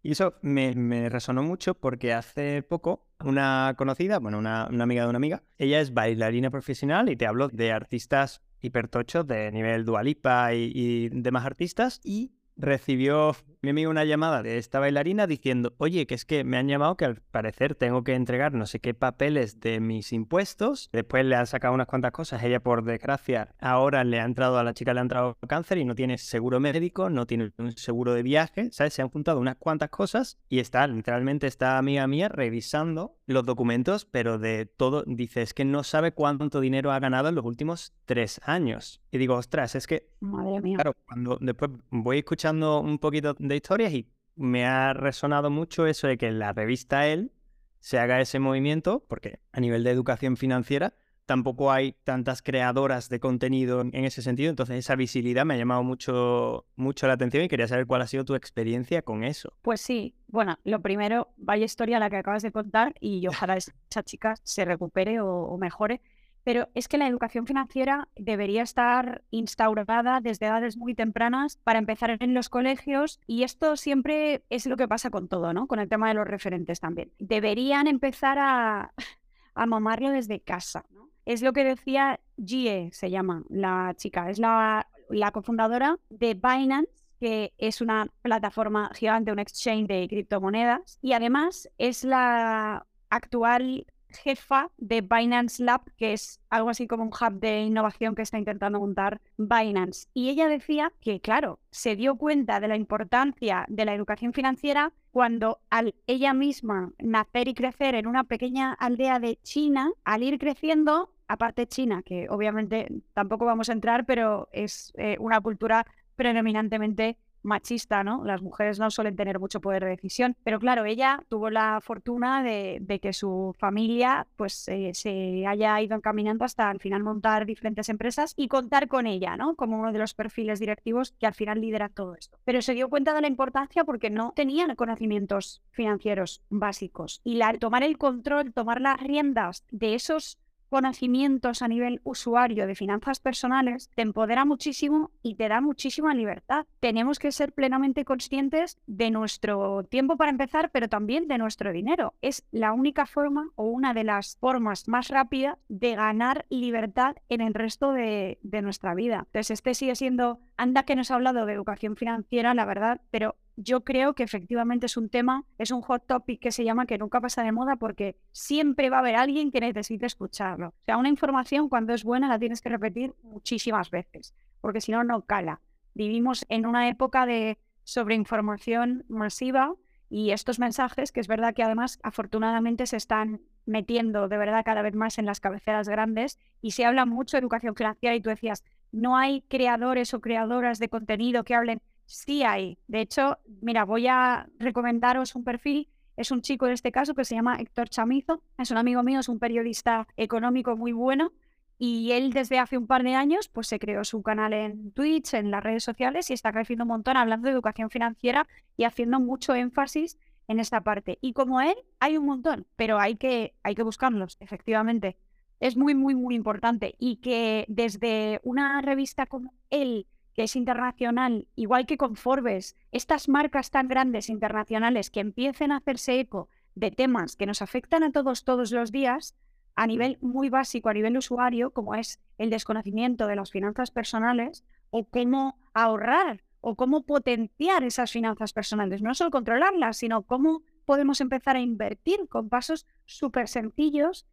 [0.05, 5.17] Y eso me, resonó mucho porque hace poco una conocida, bueno, una, amiga de una
[5.17, 10.71] amiga, ella es bailarina profesional y te hablo de artistas hipertochos de nivel Dualipa y,
[10.75, 13.33] y demás artistas y recibió
[13.63, 16.97] mi amigo una llamada de esta bailarina diciendo, oye, que es que me han llamado
[16.97, 20.89] que al parecer tengo que entregar no sé qué papeles de mis impuestos.
[20.91, 22.43] Después le han sacado unas cuantas cosas.
[22.43, 25.85] Ella, por desgracia, ahora le ha entrado a la chica, le ha entrado cáncer y
[25.85, 28.69] no tiene seguro médico, no tiene un seguro de viaje.
[28.73, 28.95] ¿Sabes?
[28.95, 34.03] Se han juntado unas cuantas cosas y está, literalmente, esta amiga mía revisando los documentos,
[34.03, 37.93] pero de todo, dice, es que no sabe cuánto dinero ha ganado en los últimos
[38.03, 39.01] tres años.
[39.09, 40.09] Y digo, ostras, es que...
[40.19, 40.75] Madre mía.
[40.75, 46.07] Claro, cuando después voy escuchando un poquito de historias y me ha resonado mucho eso
[46.07, 47.31] de que en la revista él
[47.79, 50.93] se haga ese movimiento, porque a nivel de educación financiera
[51.25, 55.83] tampoco hay tantas creadoras de contenido en ese sentido, entonces esa visibilidad me ha llamado
[55.83, 59.53] mucho, mucho la atención y quería saber cuál ha sido tu experiencia con eso.
[59.61, 64.03] Pues sí, bueno, lo primero, vaya historia la que acabas de contar y ojalá esa
[64.03, 66.01] chica se recupere o mejore,
[66.43, 72.17] pero es que la educación financiera debería estar instaurada desde edades muy tempranas para empezar
[72.19, 75.67] en los colegios y esto siempre es lo que pasa con todo, ¿no?
[75.67, 77.11] Con el tema de los referentes también.
[77.19, 78.93] Deberían empezar a,
[79.55, 81.09] a mamarlo desde casa, ¿no?
[81.25, 86.91] Es lo que decía Gie, se llama la chica, es la, la cofundadora de Binance
[87.23, 93.85] que es una plataforma gigante, un exchange de criptomonedas, y además es la actual
[94.17, 98.37] jefa de Binance Lab, que es algo así como un hub de innovación que está
[98.37, 100.07] intentando montar Binance.
[100.13, 104.93] Y ella decía que, claro, se dio cuenta de la importancia de la educación financiera
[105.11, 110.39] cuando al ella misma nacer y crecer en una pequeña aldea de China, al ir
[110.39, 117.17] creciendo, aparte China, que obviamente tampoco vamos a entrar, pero es eh, una cultura predominantemente
[117.43, 118.23] machista, ¿no?
[118.23, 122.43] Las mujeres no suelen tener mucho poder de decisión, pero claro, ella tuvo la fortuna
[122.43, 127.89] de, que su familia pues eh, se haya ido encaminando hasta al final montar diferentes
[127.89, 129.55] empresas y contar con ella, ¿no?
[129.55, 132.37] Como uno de los perfiles directivos que al final lidera todo esto.
[132.45, 137.53] Pero se dio cuenta de la importancia porque no tenían conocimientos financieros básicos y la,
[137.57, 140.37] tomar el control, tomar las riendas de esos
[140.73, 146.65] conocimientos a nivel usuario de finanzas personales, te empodera muchísimo y te da muchísima libertad.
[146.79, 152.15] Tenemos que ser plenamente conscientes de nuestro tiempo para empezar, pero también de nuestro dinero.
[152.23, 157.41] Es la única forma o una de las formas más rápidas de ganar libertad en
[157.41, 159.27] el resto de, de nuestra vida.
[159.27, 163.35] Entonces, este sigue siendo, anda que nos ha hablado de educación financiera, la verdad, pero
[163.55, 166.97] yo creo que efectivamente es un tema, es un hot topic que se llama que
[166.97, 170.69] nunca pasa de moda porque siempre va a haber alguien que necesite escucharlo.
[170.69, 174.91] O sea, una información cuando es buena la tienes que repetir muchísimas veces, porque si
[174.91, 175.61] no, no cala.
[175.93, 179.75] Vivimos en una época de sobreinformación masiva
[180.09, 184.81] y estos mensajes, que es verdad que además afortunadamente se están metiendo de verdad cada
[184.81, 188.29] vez más en las cabeceras grandes y se habla mucho de educación financiera y tú
[188.29, 192.77] decías, no hay creadores o creadoras de contenido que hablen Sí hay.
[192.87, 195.89] De hecho, mira, voy a recomendaros un perfil.
[196.15, 198.43] Es un chico en este caso que se llama Héctor Chamizo.
[198.57, 201.31] Es un amigo mío, es un periodista económico muy bueno.
[201.79, 205.33] Y él desde hace un par de años pues se creó su canal en Twitch,
[205.33, 209.19] en las redes sociales y está creciendo un montón hablando de educación financiera y haciendo
[209.19, 211.17] mucho énfasis en esta parte.
[211.21, 215.17] Y como él, hay un montón, pero hay que, hay que buscarlos, efectivamente.
[215.59, 216.95] Es muy, muy, muy importante.
[216.99, 223.29] Y que desde una revista como él que es internacional, igual que con Forbes, estas
[223.29, 228.11] marcas tan grandes internacionales que empiecen a hacerse eco de temas que nos afectan a
[228.11, 229.35] todos todos los días,
[229.75, 234.63] a nivel muy básico, a nivel usuario, como es el desconocimiento de las finanzas personales,
[234.89, 241.19] o cómo ahorrar, o cómo potenciar esas finanzas personales, no solo controlarlas, sino cómo podemos
[241.21, 244.25] empezar a invertir con pasos súper sencillos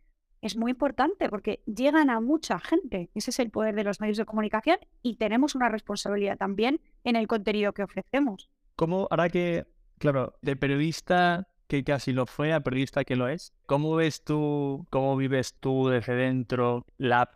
[0.42, 3.10] es muy importante porque llegan a mucha gente.
[3.14, 7.16] Ese es el poder de los medios de comunicación y tenemos una responsabilidad también en
[7.16, 8.48] el contenido que ofrecemos.
[8.76, 9.66] ¿Cómo hará que,
[9.98, 14.86] claro, de periodista que casi lo fue a periodista que lo es, cómo ves tú,
[14.90, 17.30] cómo vives tú desde dentro la,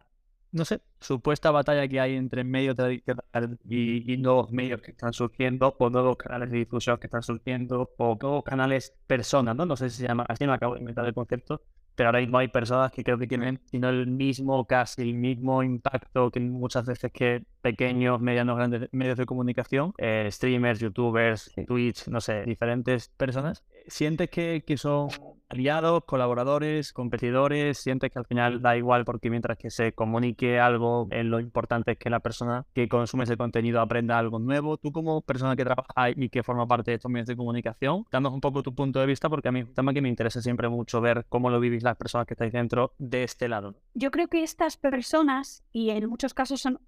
[0.51, 5.13] no sé, supuesta batalla que hay entre medios tradicionales y, y, nuevos medios que están
[5.13, 9.67] surgiendo, o nuevos canales de difusión que están surgiendo, o nuevos canales personas, ¿no?
[9.67, 11.63] No sé si se llama así, me acabo de inventar el concepto,
[11.95, 15.63] pero ahora mismo hay personas que creo que tienen sino el mismo, casi el mismo
[15.63, 22.09] impacto que muchas veces que pequeños, medianos, grandes medios de comunicación, eh, streamers, youtubers, Twitch,
[22.09, 23.65] no sé, diferentes personas.
[23.87, 25.09] ¿Sientes que, que son
[25.49, 27.79] aliados, colaboradores, competidores?
[27.79, 31.93] ¿Sientes que al final da igual porque mientras que se comunique algo, en lo importante
[31.93, 34.77] es que la persona que consume ese contenido aprenda algo nuevo?
[34.77, 38.33] Tú como persona que trabaja y que forma parte de estos medios de comunicación, danos
[38.33, 40.43] un poco tu punto de vista porque a mí es un tema que me interesa
[40.43, 43.75] siempre mucho ver cómo lo vivís las personas que estáis dentro de este lado.
[43.95, 46.81] Yo creo que estas personas, y en muchos casos son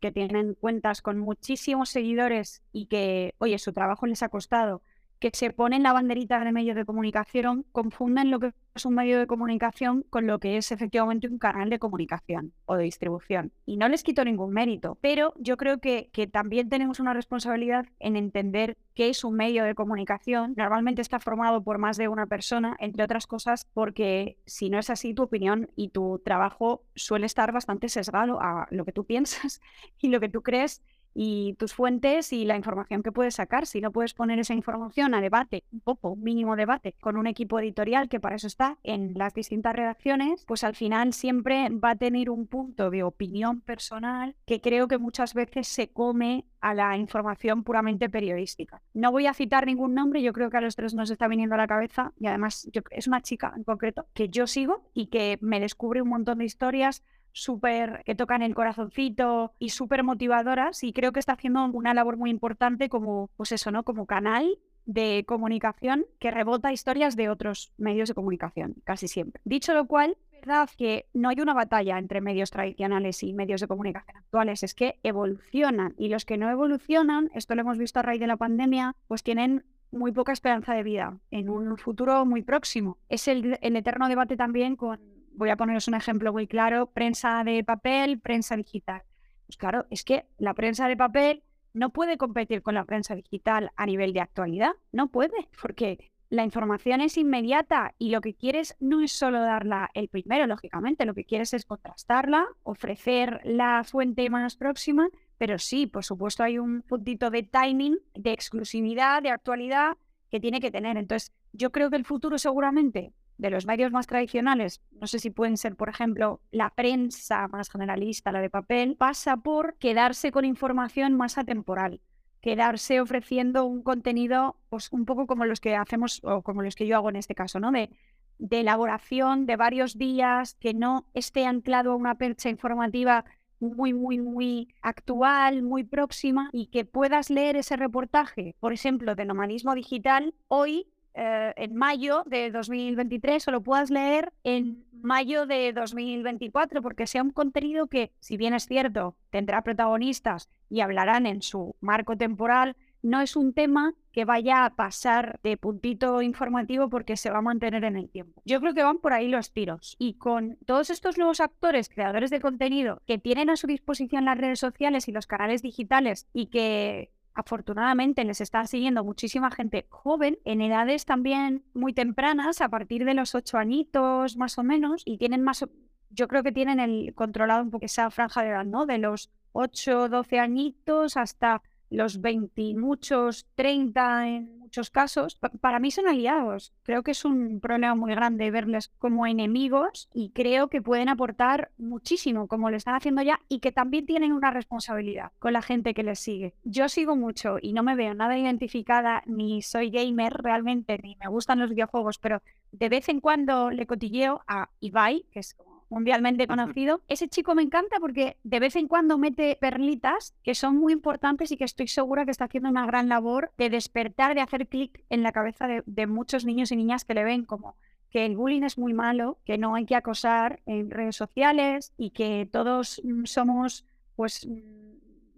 [0.00, 4.82] que tienen cuentas con muchísimos seguidores y que, oye, su trabajo les ha costado,
[5.18, 9.18] que se ponen la banderita de medios de comunicación, confunden lo que es un medio
[9.18, 13.52] de comunicación con lo que es efectivamente un canal de comunicación o de distribución.
[13.66, 17.86] Y no les quito ningún mérito, pero yo creo que, que también tenemos una responsabilidad
[17.98, 20.54] en entender qué es un medio de comunicación.
[20.56, 24.90] Normalmente está formado por más de una persona, entre otras cosas, porque si no es
[24.90, 29.60] así, tu opinión y tu trabajo suele estar bastante sesgado a lo que tú piensas
[30.00, 30.82] y lo que tú crees
[31.20, 33.66] y tus fuentes y la información que puedes sacar.
[33.66, 37.58] Si no puedes poner esa información a debate, un poco, mínimo debate, con un equipo
[37.58, 41.96] editorial que para eso está en las distintas redacciones, pues al final siempre va a
[41.96, 46.96] tener un punto de opinión personal que creo que muchas veces se come a la
[46.96, 48.80] información puramente periodística.
[48.94, 51.56] No voy a citar ningún nombre, yo creo que a los tres nos está viniendo
[51.56, 55.38] a la cabeza y además es una chica en concreto que yo sigo y que
[55.40, 57.02] me descubre un montón de historias
[57.32, 62.16] súper que tocan el corazoncito y súper motivadoras y creo que está haciendo una labor
[62.16, 63.82] muy importante como, pues eso, ¿no?
[63.82, 69.40] Como canal de comunicación que rebota historias de otros medios de comunicación, casi siempre.
[69.44, 73.68] Dicho lo cual, verdad que no hay una batalla entre medios tradicionales y medios de
[73.68, 78.02] comunicación actuales, es que evolucionan y los que no evolucionan, esto lo hemos visto a
[78.02, 82.42] raíz de la pandemia, pues tienen muy poca esperanza de vida en un futuro muy
[82.42, 82.98] próximo.
[83.08, 87.44] Es el, el eterno debate también con, voy a poneros un ejemplo muy claro, prensa
[87.44, 89.02] de papel, prensa digital.
[89.46, 93.70] Pues claro, es que la prensa de papel no puede competir con la prensa digital
[93.76, 98.76] a nivel de actualidad, no puede, porque la información es inmediata y lo que quieres
[98.80, 104.28] no es solo darla el primero, lógicamente, lo que quieres es contrastarla, ofrecer la fuente
[104.30, 109.96] más próxima, pero sí, por supuesto hay un puntito de timing, de exclusividad, de actualidad
[110.30, 110.96] que tiene que tener.
[110.96, 115.30] Entonces, yo creo que el futuro seguramente de los medios más tradicionales, no sé si
[115.30, 120.44] pueden ser, por ejemplo, la prensa más generalista, la de papel, pasa por quedarse con
[120.44, 122.00] información más atemporal,
[122.40, 126.86] quedarse ofreciendo un contenido pues, un poco como los que hacemos o como los que
[126.86, 127.70] yo hago en este caso, ¿no?
[127.70, 127.90] De,
[128.38, 133.24] de elaboración de varios días, que no esté anclado a una percha informativa
[133.60, 139.24] muy, muy, muy actual, muy próxima y que puedas leer ese reportaje, por ejemplo, de
[139.24, 145.72] nomadismo digital, hoy eh, en mayo de 2023 o lo puedas leer en mayo de
[145.72, 151.42] 2024, porque sea un contenido que, si bien es cierto, tendrá protagonistas y hablarán en
[151.42, 157.16] su marco temporal, no es un tema que vaya a pasar de puntito informativo porque
[157.16, 158.42] se va a mantener en el tiempo.
[158.44, 159.94] Yo creo que van por ahí los tiros.
[159.98, 164.38] Y con todos estos nuevos actores, creadores de contenido, que tienen a su disposición las
[164.38, 170.38] redes sociales y los canales digitales y que afortunadamente les está siguiendo muchísima gente joven,
[170.44, 175.18] en edades también muy tempranas, a partir de los ocho añitos más o menos, y
[175.18, 175.64] tienen más,
[176.10, 178.86] yo creo que tienen el controlado un poco esa franja de edad, ¿no?
[178.86, 185.90] De los 8, 12 añitos hasta los 20 muchos, 30 en muchos casos, para mí
[185.90, 186.74] son aliados.
[186.82, 191.70] Creo que es un problema muy grande verles como enemigos y creo que pueden aportar
[191.78, 195.94] muchísimo, como lo están haciendo ya, y que también tienen una responsabilidad con la gente
[195.94, 196.54] que les sigue.
[196.64, 201.28] Yo sigo mucho y no me veo nada identificada, ni soy gamer realmente, ni me
[201.28, 205.77] gustan los videojuegos, pero de vez en cuando le cotilleo a Ibai, que es como
[205.90, 207.00] mundialmente conocido.
[207.08, 211.50] Ese chico me encanta porque de vez en cuando mete perlitas que son muy importantes
[211.50, 215.04] y que estoy segura que está haciendo una gran labor de despertar, de hacer clic
[215.08, 217.76] en la cabeza de, muchos niños y niñas que le ven como
[218.10, 222.10] que el bullying es muy malo, que no hay que acosar en redes sociales y
[222.10, 223.84] que todos mm, somos
[224.16, 224.88] pues mm,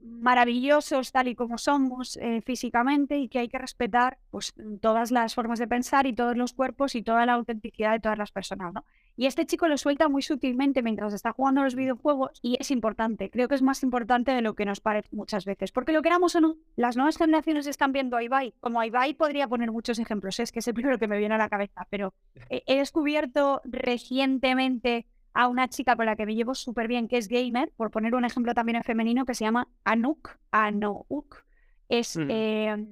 [0.03, 5.35] maravillosos tal y como somos eh, físicamente y que hay que respetar pues, todas las
[5.35, 8.73] formas de pensar y todos los cuerpos y toda la autenticidad de todas las personas.
[8.73, 8.85] ¿no?
[9.21, 13.29] Y este chico lo suelta muy sutilmente mientras está jugando los videojuegos y es importante.
[13.29, 15.73] Creo que es más importante de lo que nos parece muchas veces.
[15.73, 18.55] Porque lo queramos o no, las nuevas generaciones están viendo a Ibai.
[18.61, 21.35] Como a Ibai podría poner muchos ejemplos, es que es el primero que me viene
[21.35, 22.15] a la cabeza, pero
[22.49, 27.29] he descubierto recientemente a una chica con la que me llevo súper bien, que es
[27.29, 30.39] gamer, por poner un ejemplo también en femenino, que se llama Anuk.
[30.51, 31.45] Anouk.
[31.91, 32.87] Es eh,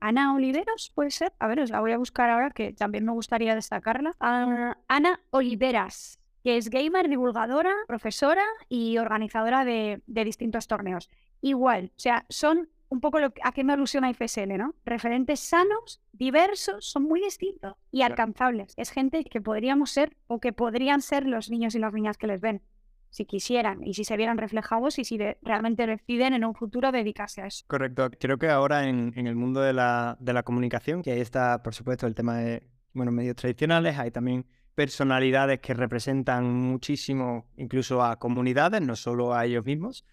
[0.00, 1.32] Ana Oliveros, puede ser.
[1.38, 4.14] A ver, os la voy a buscar ahora, que también me gustaría destacarla.
[4.20, 11.10] Ah, Ana Oliveras, que es gamer, divulgadora, profesora y organizadora de, de distintos torneos.
[11.40, 14.74] Igual, o sea, son un poco lo, a qué me alusiona IFSL, ¿no?
[14.84, 18.74] Referentes sanos, diversos, son muy distintos y alcanzables.
[18.76, 22.26] Es gente que podríamos ser o que podrían ser los niños y las niñas que
[22.26, 22.62] les ven,
[23.16, 27.40] si quisieran y si se vieran reflejados y si realmente deciden en un futuro dedicarse
[27.40, 27.64] a eso.
[27.66, 28.10] Correcto.
[28.20, 31.74] Creo que ahora en, el mundo de la, de la, comunicación, que ahí está, por
[31.74, 38.18] supuesto, el tema de bueno, medios tradicionales, hay también personalidades que representan muchísimo incluso a
[38.18, 40.04] comunidades, no solo a ellos mismos.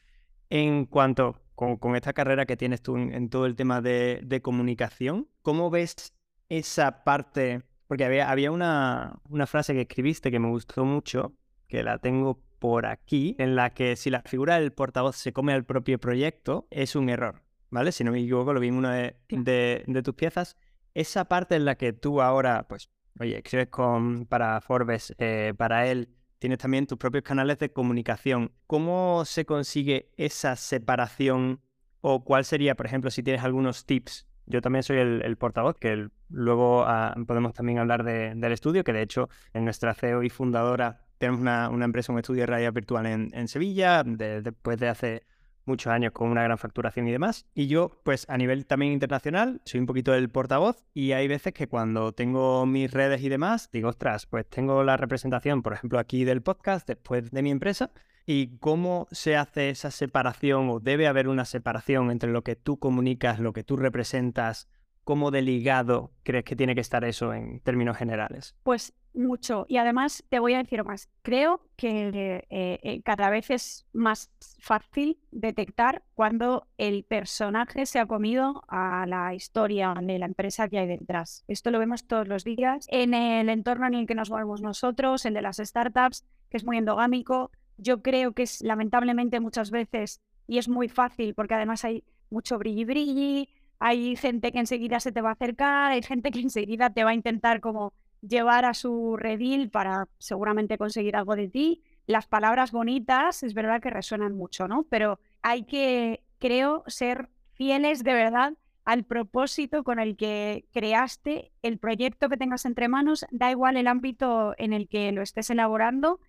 [0.50, 5.70] En cuanto con, esta carrera que tienes tú en, todo el tema de, comunicación, ¿cómo
[5.70, 6.13] ves
[6.48, 7.63] esa parte?
[7.88, 11.34] Porque había, había una, una, frase que escribiste que me gustó mucho,
[11.68, 15.52] que la tengo por aquí, en la que si la figura del portavoz se come
[15.52, 17.91] al propio proyecto, es un error, ¿vale?
[17.91, 20.56] Si no me equivoco, lo vi en una de, tus piezas.
[20.93, 25.88] Esa parte en la que tú ahora, pues, oye, escribes con, para Forbes, eh, para
[25.88, 28.54] él, tienes también tus propios canales de comunicación.
[28.65, 31.60] ¿Cómo se consigue esa separación?
[31.99, 34.26] ¿O cuál sería, por ejemplo, si tienes algunos tips?
[34.45, 39.02] Yo también soy el, portavoz, que luego ah, podemos también hablar del estudio, que de
[39.02, 43.47] hecho en nuestra CEO y fundadora tenemos una, empresa, un estudio de radio virtual en,
[43.47, 45.23] Sevilla, después de hace
[45.65, 47.45] muchos años con una gran facturación y demás.
[47.54, 51.54] Y yo, pues a nivel también internacional, soy un poquito el portavoz y hay veces
[51.54, 55.99] que cuando tengo mis redes y demás, digo, ostras, pues tengo la representación, por ejemplo,
[55.99, 57.91] aquí del podcast, después de mi empresa.
[58.26, 62.80] ¿Y cómo se hace esa separación o debe haber una separación entre lo que tú
[62.80, 64.69] comunicas, lo que tú representas?
[65.04, 68.56] ¿Cómo de ligado crees que tiene que estar eso en términos generales?
[68.63, 69.65] Pues mucho.
[69.67, 71.10] Y además te voy a decir más.
[71.21, 78.06] Creo que eh, eh, cada vez es más fácil detectar cuando el personaje se ha
[78.06, 81.44] comido a la historia de la empresa que hay detrás.
[81.48, 85.25] Esto lo vemos todos los días en el entorno en el que nos movemos nosotros,
[85.25, 87.52] el de las startups, que es muy endogámico.
[87.77, 92.58] Yo creo que es lamentablemente muchas veces, y es muy fácil porque además hay mucho
[92.58, 96.90] brilli brilli, hay gente que enseguida se te va a acercar, hay gente que enseguida
[96.92, 97.94] te va a intentar como
[98.28, 101.84] llevar a su redil para seguramente conseguir algo de ti.
[102.08, 104.84] Las palabras bonitas es verdad que resuenan mucho, ¿no?
[104.90, 108.54] Pero hay que, creo, ser fieles de verdad
[108.86, 113.88] al propósito con el que creaste el proyecto que tengas entre manos, da igual el
[113.88, 116.19] ámbito en el que lo estés elaborando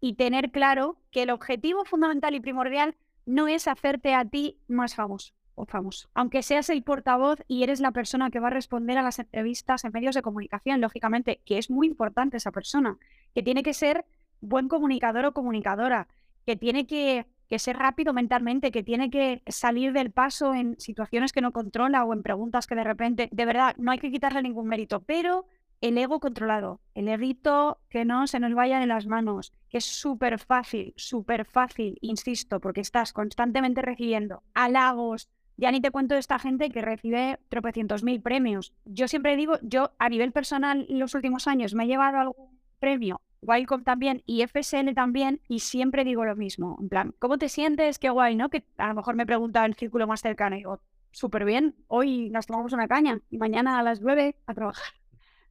[0.00, 2.96] y tener claro que el objetivo fundamental y primordial
[3.26, 5.34] no es hacerte a ti más famoso
[5.66, 6.08] famoso.
[6.14, 9.84] Aunque seas el portavoz y eres la persona que va a responder a las entrevistas
[9.84, 12.98] en medios de comunicación, lógicamente, que es muy importante esa persona,
[13.34, 14.04] que tiene que ser
[14.40, 16.08] buen comunicador o comunicadora,
[16.46, 17.26] que tiene que,
[17.58, 22.12] ser rápido mentalmente, que tiene que salir del paso en situaciones que no controla o
[22.12, 25.46] en preguntas que de repente, de verdad, no hay que quitarle ningún mérito, pero
[25.80, 29.84] el ego controlado, el eguito que no se nos vaya de las manos, que es
[29.84, 35.28] súper fácil, súper fácil, insisto, porque estás constantemente recibiendo halagos,
[35.58, 38.72] ya ni te cuento de esta gente que recibe tropecientos mil premios.
[38.84, 42.58] Yo siempre digo, yo a nivel personal en los últimos años me he llevado algún
[42.78, 46.78] premio, Wildcom también y FSL también, y siempre digo lo mismo.
[46.80, 47.98] En plan, ¿cómo te sientes?
[47.98, 48.50] Qué guay, ¿no?
[48.50, 50.80] Que a lo mejor me pregunta el círculo más cercano y digo,
[51.10, 54.86] súper bien, hoy nos tomamos una caña y mañana a las nueve a trabajar.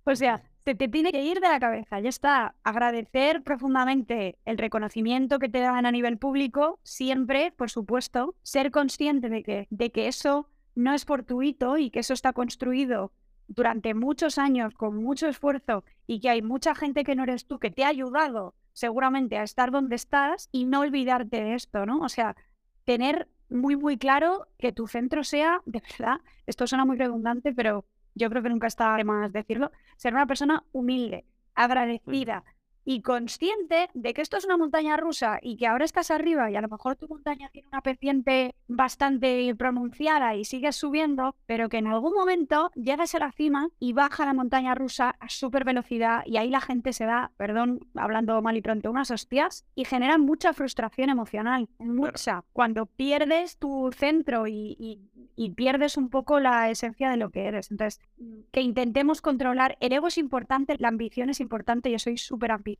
[0.09, 0.41] O sea,
[0.75, 2.55] te, tiene que ir de la cabeza, ya está.
[2.63, 9.29] Agradecer profundamente el reconocimiento que te dan a nivel público, siempre, por supuesto, ser consciente
[9.29, 13.11] de que, de que eso no es fortuito y que eso está construido
[13.47, 17.59] durante muchos años con mucho esfuerzo y que hay mucha gente que no eres tú
[17.59, 21.99] que te ha ayudado seguramente a estar donde estás y no olvidarte de esto, ¿no?
[22.01, 22.35] O sea,
[22.83, 27.85] tener muy, muy claro que tu centro sea, de verdad, esto suena muy redundante, pero
[28.17, 32.43] yo creo que nunca está de más decirlo, ser una persona humilde, agradecida,
[32.87, 36.55] y consciente de que esto es una montaña rusa y que ahora estás arriba y
[36.55, 41.79] a lo mejor tu montaña tiene una pendiente bastante pronunciada y sigues subiendo, pero que
[41.79, 46.23] en algún momento llegas a la cima y baja la montaña rusa a súper velocidad
[46.25, 50.17] y ahí la gente se da, perdón, hablando mal y pronto, unas hostias y genera
[50.17, 52.45] mucha frustración emocional, mucha.
[52.53, 57.69] Cuando pierdes tu centro y, y pierdes un poco la esencia de lo que eres.
[57.69, 57.99] Entonces,
[58.53, 62.76] que intentemos controlar, el ego es importante, la ambición es importante, yo soy súper ambiciosa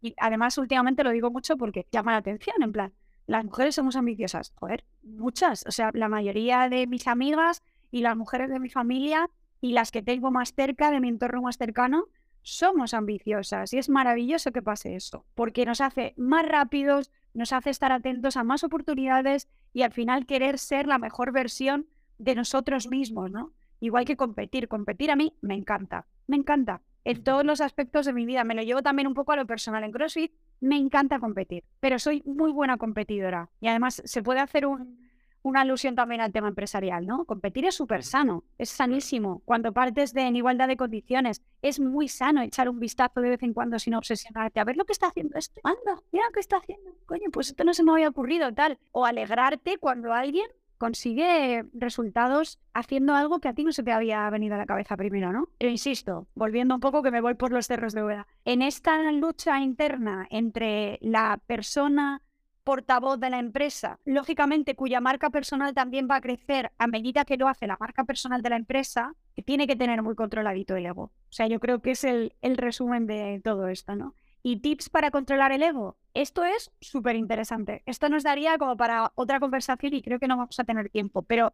[0.00, 2.92] y además últimamente lo digo mucho porque llama la atención, en plan,
[3.26, 8.16] las mujeres somos ambiciosas, joder, muchas, o sea, la mayoría de mis amigas y las
[8.16, 9.30] mujeres de mi familia
[9.60, 12.06] y las que tengo más cerca, de mi entorno más cercano,
[12.42, 17.70] somos ambiciosas y es maravilloso que pase eso, porque nos hace más rápidos, nos hace
[17.70, 21.88] estar atentos a más oportunidades y al final querer ser la mejor versión
[22.18, 23.52] de nosotros mismos, ¿no?
[23.80, 28.12] Igual que competir, competir a mí me encanta, me encanta, en todos los aspectos de
[28.12, 28.42] mi vida.
[28.42, 29.84] Me lo llevo también un poco a lo personal.
[29.84, 33.48] En CrossFit me encanta competir, pero soy muy buena competidora.
[33.60, 37.24] Y además se puede hacer una alusión también al tema empresarial, ¿no?
[37.24, 39.40] Competir es súper sano, es sanísimo.
[39.44, 43.42] Cuando partes de en igualdad de condiciones, es muy sano echar un vistazo de vez
[43.44, 44.58] en cuando sin obsesionarte.
[44.58, 45.60] A ver lo que está haciendo esto.
[45.62, 46.90] Anda, mira lo que está haciendo.
[47.06, 48.78] Coño, pues esto no se me había ocurrido, tal.
[48.90, 50.46] O alegrarte cuando alguien
[50.78, 54.96] consigue resultados haciendo algo que a ti no se te había venido a la cabeza
[54.96, 55.48] primero, ¿no?
[55.58, 58.26] Pero insisto, volviendo un poco que me voy por los cerros de Ueda.
[58.44, 62.22] En esta lucha interna entre la persona
[62.66, 67.36] portavoz de la empresa, lógicamente cuya marca personal también va a crecer a medida que
[67.36, 70.86] lo hace la marca personal de la empresa, que tiene que tener muy controladito el
[70.86, 71.02] ego.
[71.04, 74.14] O sea, yo creo que es el, el resumen de todo esto, ¿no?
[74.46, 75.96] Y tips para controlar el ego.
[76.14, 77.82] Esto es súper interesante.
[77.84, 81.22] Esto nos daría como para otra conversación y creo que no vamos a tener tiempo,
[81.22, 81.52] pero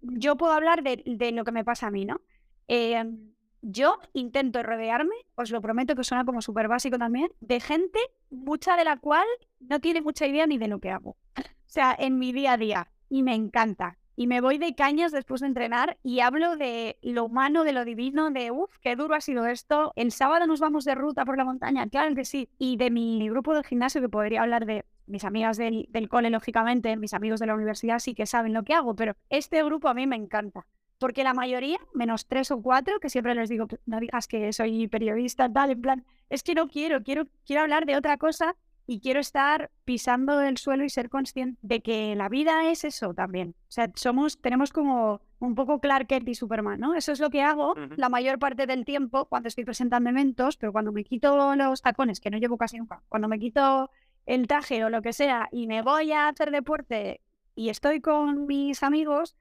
[0.00, 2.20] yo puedo hablar de, lo que me pasa a mí, ¿no?
[2.68, 7.98] Em, yo intento rodearme, os lo prometo que suena como súper básico también, de gente,
[8.30, 9.26] mucha de la cual
[9.58, 11.16] no tiene mucha idea ni de lo que hago.
[11.66, 12.90] O sea, en mi día a día.
[13.08, 17.24] Y me encanta y me voy de cañas después de entrenar y hablo de lo
[17.24, 19.92] humano, de lo divino, de uff, qué duro ha sido esto.
[19.96, 22.48] El sábado nos vamos de ruta por la montaña, claro que sí.
[22.58, 26.30] Y de mi grupo de gimnasio, que podría hablar de mis amigas del, del cole,
[26.30, 29.88] lógicamente, mis amigos de la universidad sí que saben lo que hago, pero este grupo
[29.88, 30.66] a mí me encanta.
[30.98, 34.86] Porque la mayoría, menos tres o cuatro, que siempre les digo, no digas que soy
[34.86, 38.54] periodista, tal, en plan, es que no quiero, quiero, quiero hablar de otra cosa
[38.90, 43.14] y quiero estar pisando el suelo y ser consciente de que la vida es eso
[43.14, 43.54] también.
[43.68, 46.96] O sea, somos, tenemos como un poco Clark Kent y Superman, ¿no?
[46.96, 50.72] Eso es lo que hago la mayor parte del tiempo cuando estoy presentando eventos, pero
[50.72, 53.92] cuando me quito los tacones, que no llevo casi nunca, cuando me quito
[54.26, 57.20] el traje o lo que sea y me voy a hacer deporte
[57.54, 59.36] y estoy con mis amigos,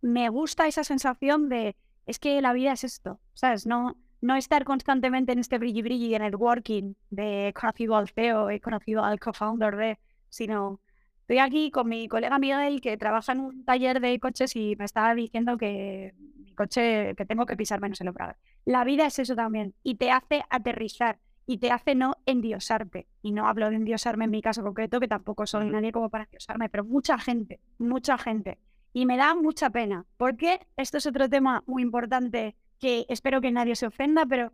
[0.00, 1.76] me gusta esa sensación de,
[2.06, 3.66] es que la vida es esto, ¿sabes?
[3.66, 8.50] No, no estar constantemente en este brilli brilli de networking, de he conocido al CEO,
[8.50, 9.98] he conocido al co-founder de,
[10.28, 10.80] sino
[11.20, 14.84] estoy aquí con mi colega Miguel que trabaja en un taller de coches y me
[14.84, 18.36] estaba diciendo que mi coche, que tengo que pisar menos el obrador.
[18.64, 23.08] La vida es eso también y te hace aterrizar y te hace no endiosarte.
[23.22, 26.24] Y no hablo de endiosarme en mi caso concreto, que tampoco soy nadie como para
[26.24, 28.58] endiosarme, pero mucha gente, mucha gente.
[28.92, 33.50] Y me da mucha pena, porque esto es otro tema muy importante que espero que
[33.50, 34.52] nadie se ofenda, pero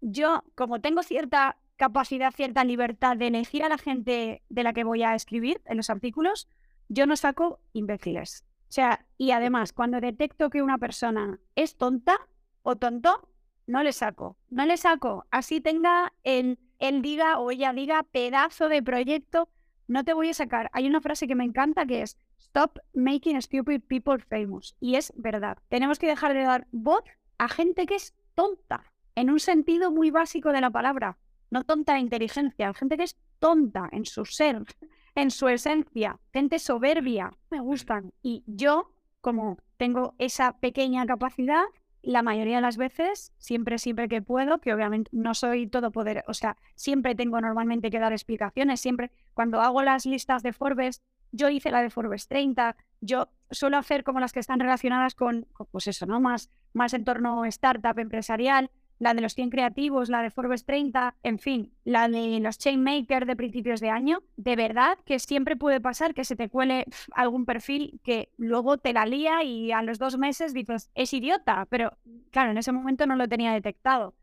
[0.00, 4.84] yo, como tengo cierta capacidad, cierta libertad de elegir a la gente de la que
[4.84, 6.48] voy a escribir en los artículos,
[6.88, 8.44] yo no saco imbéciles.
[8.68, 12.18] O sea, y además, cuando detecto que una persona es tonta
[12.62, 13.28] o tonto,
[13.66, 14.36] no le saco.
[14.48, 15.26] No le saco.
[15.30, 19.48] Así tenga el, él diga o ella diga pedazo de proyecto,
[19.88, 20.70] no te voy a sacar.
[20.72, 24.76] Hay una frase que me encanta que es Stop making stupid people famous.
[24.80, 25.58] Y es verdad.
[25.68, 27.04] Tenemos que dejar de dar voz
[27.42, 28.84] a gente que es tonta,
[29.16, 31.18] en un sentido muy básico de la palabra,
[31.50, 34.62] no tonta de inteligencia, gente que es tonta en su ser,
[35.16, 38.12] en su esencia, gente soberbia, me gustan.
[38.22, 41.64] Y yo, como tengo esa pequeña capacidad,
[42.02, 46.22] la mayoría de las veces, siempre, siempre que puedo, que obviamente no soy todo poder,
[46.28, 51.02] o sea, siempre tengo normalmente que dar explicaciones, siempre cuando hago las listas de Forbes,
[51.32, 55.48] yo hice la de Forbes 30, yo suelo hacer como las que están relacionadas con,
[55.72, 56.20] pues eso, ¿no?
[56.20, 58.70] Más, más entorno startup empresarial,
[59.02, 63.26] la de los 100 creativos, la de Forbes 30, en fin, la de los chainmakers
[63.26, 67.44] de principios de año, de verdad que siempre puede pasar que se te cuele algún
[67.44, 71.98] perfil que luego te la lía y a los dos meses dices, es idiota, pero
[72.30, 74.14] claro, en ese momento no lo tenía detectado.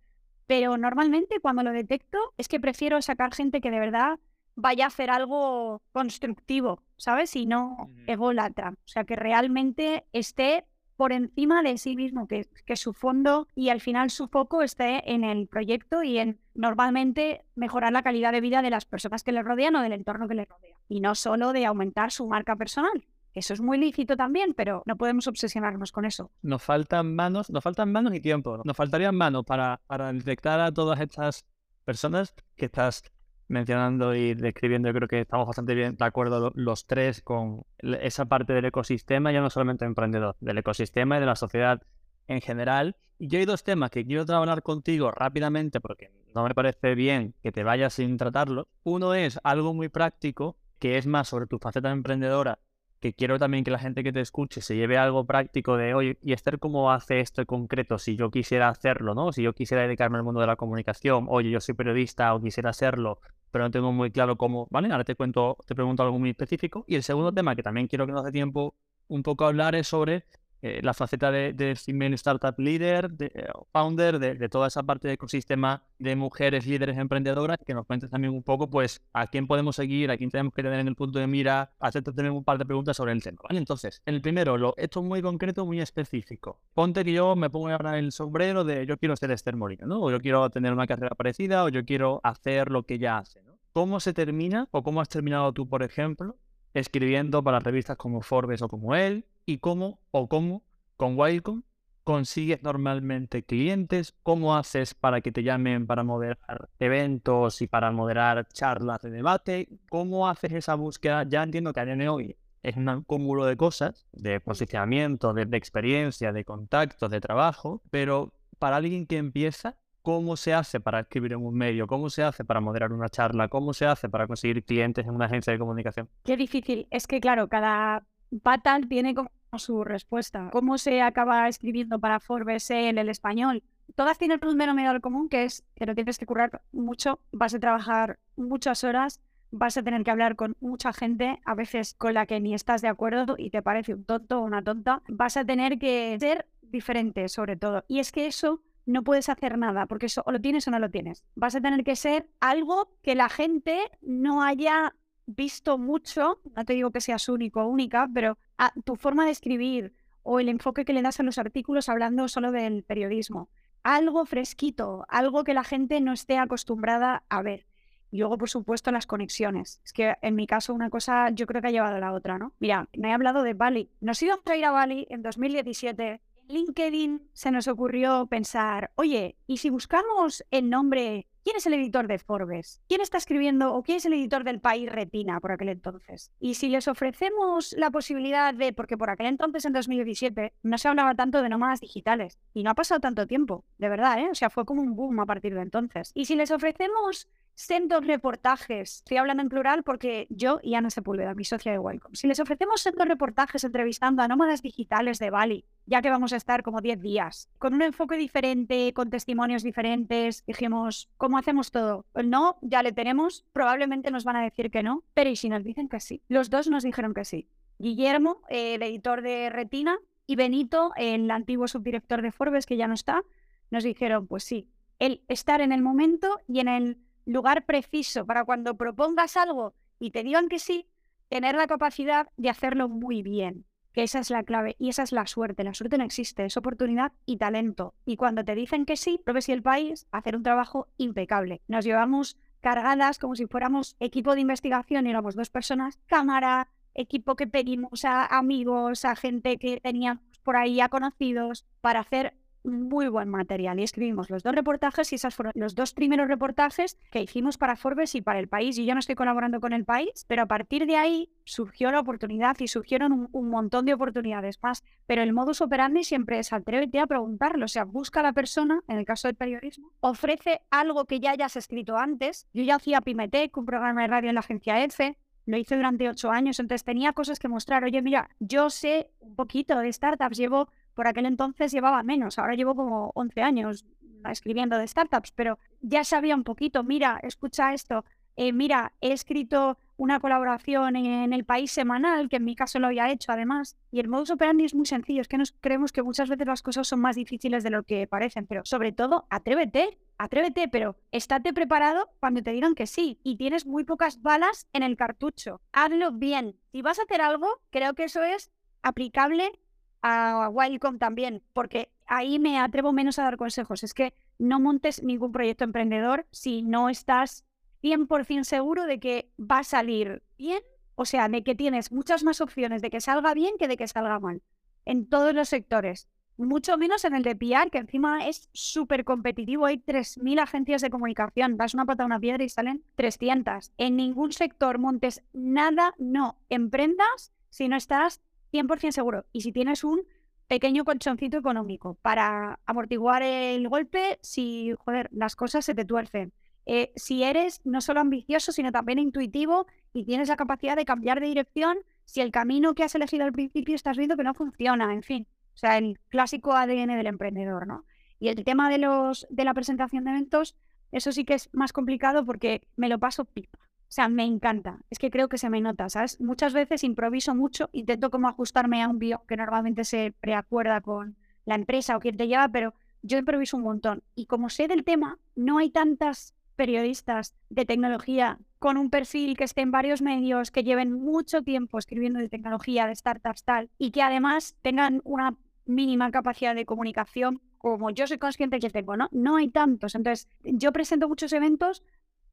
[0.48, 4.18] Pero normalmente cuando lo detecto es que prefiero sacar gente que de verdad
[4.56, 7.36] vaya a hacer algo constructivo, ¿sabes?
[7.36, 8.72] Y no ególatra.
[8.72, 10.66] O sea, que realmente esté
[11.00, 15.10] por encima de sí mismo, que, que su fondo y al final su foco esté
[15.14, 19.32] en el proyecto y en normalmente mejorar la calidad de vida de las personas que
[19.32, 20.76] le rodean o del entorno que le rodea.
[20.90, 23.06] Y no solo de aumentar su marca personal.
[23.34, 26.32] Eso es muy lícito también, pero no podemos obsesionarnos con eso.
[26.42, 28.62] Nos faltan manos, nos faltan manos y tiempo.
[28.66, 31.46] Nos faltarían manos para, para detectar a todas estas
[31.86, 33.04] personas que estás
[33.50, 38.26] mencionando y describiendo, yo creo que estamos bastante bien de acuerdo los tres con esa
[38.26, 41.82] parte del ecosistema, ya no solamente emprendedor, del ecosistema y de la sociedad
[42.28, 42.96] en general.
[43.18, 47.36] Y yo hay dos temas que quiero hablar contigo rápidamente porque no me parece bien
[47.44, 48.68] que te vayas sin tratarlos.
[48.84, 52.60] Uno es algo muy práctico, que es más sobre tu faceta emprendedora
[53.00, 56.18] que quiero también que la gente que te escuche se lleve algo práctico de, oye,
[56.22, 57.98] ¿y Esther cómo hace esto en concreto?
[57.98, 59.32] Si yo quisiera hacerlo, ¿no?
[59.32, 62.72] Si yo quisiera dedicarme al mundo de la comunicación, oye, yo soy periodista o quisiera
[62.72, 63.20] hacerlo,
[63.52, 64.92] pero no tengo muy claro cómo, ¿vale?
[64.92, 66.84] Ahora te cuento, te pregunto algo muy específico.
[66.88, 68.76] Y el segundo tema que también quiero que nos dé tiempo
[69.08, 70.26] un poco a hablar es sobre
[70.62, 71.72] eh, la faceta de, de
[72.16, 77.58] Startup Leader, de eh, founder, de, toda esa parte de ecosistema de mujeres líderes emprendedoras,
[77.66, 80.62] que nos cuentes también un poco, pues, a quién podemos seguir, a quién tenemos que
[80.62, 83.40] tener en el punto de mira, hacerte tener un par de preguntas sobre el tema,
[83.44, 83.58] ¿vale?
[83.58, 86.60] Entonces, el primero, esto es muy concreto, muy específico.
[86.74, 90.02] Ponte que yo me pongo ahora el sombrero de yo quiero ser Esther Molina, ¿no?
[90.02, 93.42] O yo quiero tener una carrera parecida, o yo quiero hacer lo que ella hace,
[93.44, 93.58] ¿no?
[93.72, 96.36] ¿Cómo se termina, o cómo has terminado tú, por ejemplo,
[96.74, 100.62] escribiendo para revistas como Forbes o como él, y cómo o cómo
[100.96, 101.64] con Wildcom
[102.04, 108.48] consigues normalmente clientes, cómo haces para que te llamen para moderar eventos y para moderar
[108.50, 113.46] charlas de debate, cómo haces esa búsqueda, ya entiendo que a hoy es un cúmulo
[113.46, 119.18] de cosas, de posicionamiento, de, de experiencia, de contactos, de trabajo, pero para alguien que
[119.18, 121.88] empieza, ¿cómo se hace para escribir en un medio?
[121.88, 123.48] ¿Cómo se hace para moderar una charla?
[123.48, 126.08] ¿Cómo se hace para conseguir clientes en una agencia de comunicación?
[126.24, 126.88] Qué difícil.
[126.92, 128.06] Es que, claro, cada
[128.44, 130.50] pata tiene como su respuesta.
[130.52, 133.64] ¿Cómo se acaba escribiendo para Forbes en el español?
[133.96, 137.60] Todas tienen un denominador común que es que no tienes que currar mucho, vas a
[137.60, 139.20] trabajar muchas horas,
[139.52, 142.82] vas a tener que hablar con mucha gente, a veces con la que ni estás
[142.82, 145.02] de acuerdo y te parece un tonto o una tonta.
[145.08, 147.84] Vas a tener que ser diferente sobre todo.
[147.88, 150.80] Y es que eso no puedes hacer nada, porque eso o lo tienes o no
[150.80, 151.24] lo tienes.
[151.36, 154.96] Vas a tener que ser algo que la gente no haya
[155.36, 159.32] visto mucho, no te digo que seas único o única, pero a tu forma de
[159.32, 163.50] escribir o el enfoque que le das a los artículos hablando solo del periodismo.
[163.84, 167.66] Algo fresquito, algo que la gente no esté acostumbrada a ver.
[168.12, 169.82] Y luego, por supuesto, las conexiones.
[169.86, 172.38] Es que en mi caso una cosa yo creo que ha llevado a la otra,
[172.38, 172.54] ¿no?
[172.60, 173.90] Mira, me he hablado de Bali.
[174.02, 179.58] Nos íbamos a ir a Bali en 2017 LinkedIn se nos ocurrió pensar, oye, ¿y
[179.58, 181.28] si buscamos el nombre?
[181.50, 182.80] ¿Quién es el editor de Forbes?
[182.88, 186.32] ¿Quién está escribiendo o quién es el editor del país Retina por aquel entonces?
[186.40, 190.88] Y si les ofrecemos la posibilidad de, porque por aquel entonces en 2017 no se
[190.88, 194.28] hablaba tanto de nómadas digitales y no ha pasado tanto tiempo, de verdad, ¿eh?
[194.30, 196.12] O sea, fue como un boom a partir de entonces.
[196.14, 201.34] Y si les ofrecemos sendos reportajes, estoy hablando en plural porque yo y Ana Sepúlveda,
[201.34, 205.66] mi socia de Welcome, si les ofrecemos sendos reportajes entrevistando a nómadas digitales de Bali,
[205.90, 210.46] ya que vamos a estar como 10 días, con un enfoque diferente, con testimonios diferentes,
[210.46, 212.06] dijimos, ¿cómo hacemos todo?
[212.14, 215.50] El no, ya le tenemos, probablemente nos van a decir que no, pero ¿y si
[215.50, 216.22] nos dicen que sí?
[216.28, 217.50] Los dos nos dijeron que sí.
[217.80, 222.94] Guillermo, el editor de Retina, y Benito, el antiguo subdirector de Forbes, que ya no
[222.94, 223.24] está,
[223.72, 224.70] nos dijeron, pues sí,
[225.00, 230.12] el estar en el momento y en el lugar preciso para cuando propongas algo y
[230.12, 230.88] te digan que sí,
[231.30, 233.66] tener la capacidad de hacerlo muy bien.
[233.94, 235.64] Que esa es la clave y esa es la suerte.
[235.64, 237.94] La suerte no existe, es oportunidad y talento.
[238.06, 241.62] Y cuando te dicen que sí, Probes y el país, hacer un trabajo impecable.
[241.68, 247.36] Nos llevamos cargadas como si fuéramos equipo de investigación y éramos dos personas, cámara, equipo
[247.36, 252.34] que pedimos a amigos, a gente que teníamos por ahí, a conocidos, para hacer
[252.70, 256.98] muy buen material y escribimos los dos reportajes y esos fueron los dos primeros reportajes
[257.12, 258.78] que hicimos para Forbes y para el país.
[258.78, 262.00] Y yo no estoy colaborando con el país, pero a partir de ahí surgió la
[262.00, 264.84] oportunidad y surgieron un, montón de oportunidades más.
[265.06, 268.82] Pero el modus operandi siempre es atrévete a preguntarlo, o sea, busca a la persona,
[268.88, 272.48] en el caso del periodismo, ofrece algo que ya hayas escrito antes.
[272.54, 275.18] Yo ya hacía Pimetec, un programa de radio en la agencia EFE,
[275.50, 277.84] lo hice durante ocho años, entonces tenía cosas que mostrar.
[277.84, 282.56] Oye, mira, yo sé un poquito de startups, llevo por aquel entonces llevaba menos, ahora
[282.56, 283.86] llevo como 11 años
[284.30, 288.04] escribiendo de startups, pero ya sabía un poquito, mira, escucha esto,
[288.36, 292.88] eh, mira, he escrito una colaboración en el país semanal, que en mi caso lo
[292.88, 296.04] había hecho además, y el modus operandi es muy sencillo, es que nos creemos que
[296.04, 299.98] muchas veces las cosas son más difíciles de lo que parecen, pero sobre todo, atrévete,
[300.18, 304.84] atrévete, pero estate preparado cuando te digan que sí, y tienes muy pocas balas en
[304.84, 306.58] el cartucho, hazlo bien.
[306.74, 309.58] Si vas a hacer algo, creo que eso es aplicable
[310.02, 313.84] a Wildcom también, porque ahí me atrevo menos a dar consejos.
[313.84, 317.46] Es que no montes ningún proyecto emprendedor si no estás
[317.82, 320.62] 100% seguro de que va a salir bien,
[320.96, 323.88] o sea, de que tienes muchas más opciones de que salga bien que de que
[323.88, 324.42] salga mal,
[324.86, 326.10] en todos los sectores.
[326.38, 329.66] Mucho menos en el de PR, que encima es súper competitivo.
[329.66, 331.58] Hay 3.000 agencias de comunicación.
[331.58, 333.74] Das una pata a una piedra y salen 300.
[333.78, 336.38] En ningún sector montes nada, no.
[336.48, 338.22] Emprendas si no estás
[338.52, 339.26] 100% seguro.
[339.32, 340.02] Y si tienes un
[340.48, 346.34] pequeño colchoncito económico para amortiguar el golpe si, joder, las cosas se te tuercen.
[346.66, 351.20] Eh, si eres no solo ambicioso, sino también intuitivo y tienes la capacidad de cambiar
[351.20, 354.94] de dirección si el camino que has elegido al principio estás viendo que no funciona,
[354.94, 355.28] en fin.
[355.54, 357.86] O sea, el clásico ADN del emprendedor, ¿no?
[358.20, 360.56] Y el tema de, los, de la presentación de eventos,
[360.92, 363.60] eso sí que es más complicado porque me lo paso pipa.
[363.90, 364.78] O sea, me encanta.
[364.92, 366.22] Es que creo que se me nota, ¿sabes?
[366.22, 371.18] Muchas veces improviso mucho, intento como ajustarme a un bio que normalmente se preacuerda con
[371.46, 374.04] la empresa o quien te lleva, pero yo improviso un montón.
[374.14, 379.46] Y como sé del tema, no hay tantas periodistas de tecnología con un perfil que
[379.46, 383.90] esté en varios medios, que lleven mucho tiempo escribiendo de tecnología, de startups, tal, y
[383.90, 385.36] que además tengan una
[385.66, 389.10] mínima capacidad de comunicación como yo soy consciente que tengo, ¿no?
[389.12, 389.96] No hay tantos.
[389.96, 391.84] Entonces, yo presento muchos eventos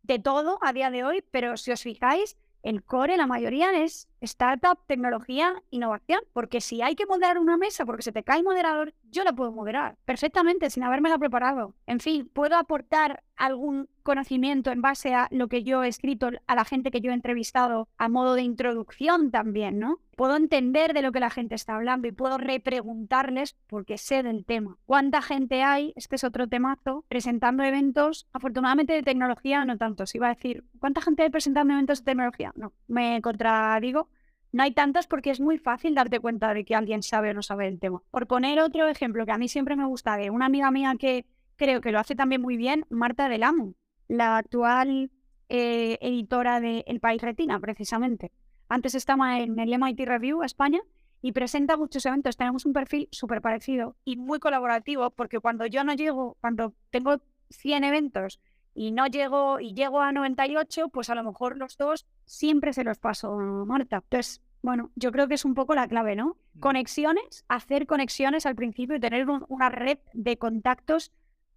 [0.06, 4.08] de todo a día de hoy, pero si os fijáis, el core, la mayoría es
[4.20, 6.20] startup, tecnología, innovación.
[6.32, 9.32] Porque si hay que moderar una mesa porque se te cae el moderador, yo la
[9.32, 11.74] puedo moderar perfectamente sin haberme preparado.
[11.86, 16.54] En fin, puedo aportar algún conocimiento en base a lo que yo he escrito a
[16.54, 20.00] la gente que yo he entrevistado a modo de introducción también, ¿no?
[20.16, 24.44] Puedo entender de lo que la gente está hablando y puedo repreguntarles porque sé del
[24.46, 24.78] tema.
[24.86, 25.92] ¿Cuánta gente hay?
[25.96, 30.06] Este es otro temazo, presentando eventos, afortunadamente de tecnología, no tanto.
[30.06, 32.52] Si iba a decir, ¿cuánta gente hay presentando eventos de tecnología?
[32.56, 34.08] No, me contradigo.
[34.52, 37.42] No hay tantas porque es muy fácil darte cuenta de que alguien sabe o no
[37.42, 38.00] sabe el tema.
[38.10, 41.26] Por poner otro ejemplo que a mí siempre me gusta de una amiga mía que
[41.56, 43.74] creo que lo hace también muy bien, Marta Del Amo,
[44.08, 45.10] la actual
[45.48, 48.32] eh, editora de El País Retina, precisamente.
[48.68, 50.80] Antes estaba en el MIT Review España
[51.22, 52.36] y presenta muchos eventos.
[52.36, 57.20] Tenemos un perfil súper parecido y muy colaborativo porque cuando yo no llego, cuando tengo
[57.50, 58.40] 100 eventos
[58.74, 62.84] y no llego y llego a 98, pues a lo mejor los dos siempre se
[62.84, 64.02] los paso a Marta.
[64.02, 66.36] Entonces, bueno, yo creo que es un poco la clave, ¿no?
[66.54, 66.60] Mm.
[66.60, 71.12] Conexiones, hacer conexiones al principio y tener una red de contactos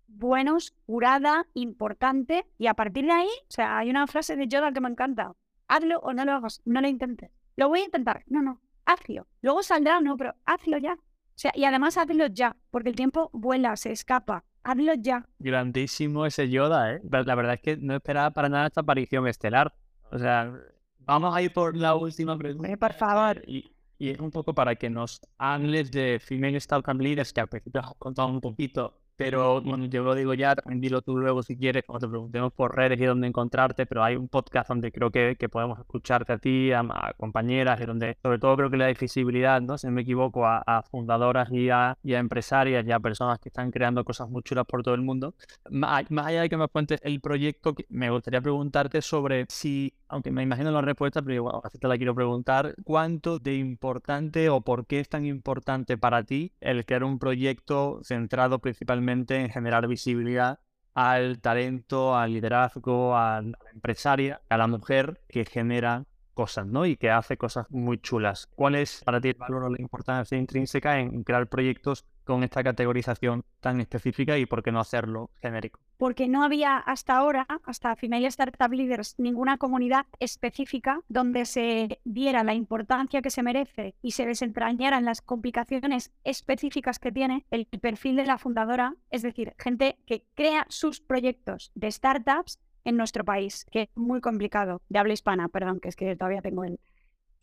[0.10, 2.46] buenos, curada, importante.
[2.58, 5.34] Y a partir de ahí, o sea, hay una frase de Yoda que me encanta.
[5.68, 7.32] Hazlo o no lo hagas, no lo intentes.
[7.56, 8.24] Lo voy a intentar.
[8.28, 9.28] No, no, hazlo.
[9.42, 10.94] Luego saldrá, no, pero hazlo ya.
[10.94, 14.44] O sea, y además hazlo ya, porque el tiempo vuela, se escapa.
[14.64, 15.26] Hazlo ya.
[15.40, 17.02] Grandísimo ese Yoda, ¿eh?
[17.10, 19.74] La verdad es que no esperaba para nada esta aparición estelar.
[20.12, 20.54] O sea,
[21.00, 22.70] vamos a ir por la última pregunta.
[22.70, 23.42] Eh, por favor.
[23.48, 27.48] Y, y es un poco para que nos hables de Female Startup Leaders, que al
[27.48, 31.44] principio has contado un poquito, pero bueno, yo lo digo ya, también dilo tú luego
[31.44, 34.94] si quieres, cuando te preguntemos por redes y dónde encontrarte, pero hay un podcast donde
[34.94, 36.86] creo que, que podemos escucharte a ti, a,
[37.18, 39.78] compañeras, y donde sobre todo creo que le da visibilidad, ¿no?
[39.78, 43.50] Si no me equivoco, a, fundadoras y a, y a, empresarias y a personas que
[43.50, 45.36] están creando cosas muy chulas por todo el mundo.
[45.70, 50.32] Más, más allá de que me cuentes el proyecto, me gustaría preguntarte sobre si aunque
[50.32, 54.62] me imagino la respuesta, pero igual, así te la quiero preguntar, ¿cuánto de importante o
[54.62, 59.88] por qué es tan importante para ti el crear un proyecto centrado principalmente en generar
[59.88, 60.60] visibilidad
[60.94, 66.86] al talento, al liderazgo, a la empresaria, a la mujer que genera cosas, ¿no?
[66.86, 68.48] Y que hace cosas muy chulas.
[68.56, 72.64] ¿Cuál es para ti el valor o la importancia intrínseca en crear proyectos con esta
[72.64, 75.80] categorización tan específica y por qué no hacerlo genérico?
[75.98, 82.44] Porque no había hasta ahora, hasta Female Startup Leaders, ninguna comunidad específica donde se diera
[82.44, 88.16] la importancia que se merece y se desentrañaran las complicaciones específicas que tiene el perfil
[88.16, 93.66] de la fundadora, es decir, gente que crea sus proyectos de startups en nuestro país,
[93.72, 96.80] que es muy complicado, de habla hispana, perdón, que es que todavía tengo el...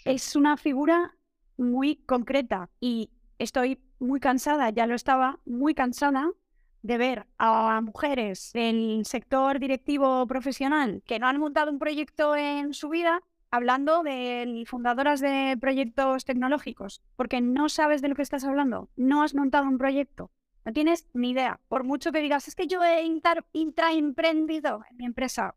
[0.05, 1.17] Es una figura
[1.57, 6.31] muy concreta y estoy muy cansada, ya lo estaba, muy cansada
[6.83, 12.75] de ver a mujeres del sector directivo profesional que no han montado un proyecto en
[12.75, 18.45] su vida hablando de fundadoras de proyectos tecnológicos, porque no sabes de lo que estás
[18.45, 20.31] hablando, no has montado un proyecto,
[20.65, 21.61] no tienes ni idea.
[21.69, 23.03] Por mucho que digas, es que yo he
[23.53, 25.55] intraemprendido en mi empresa,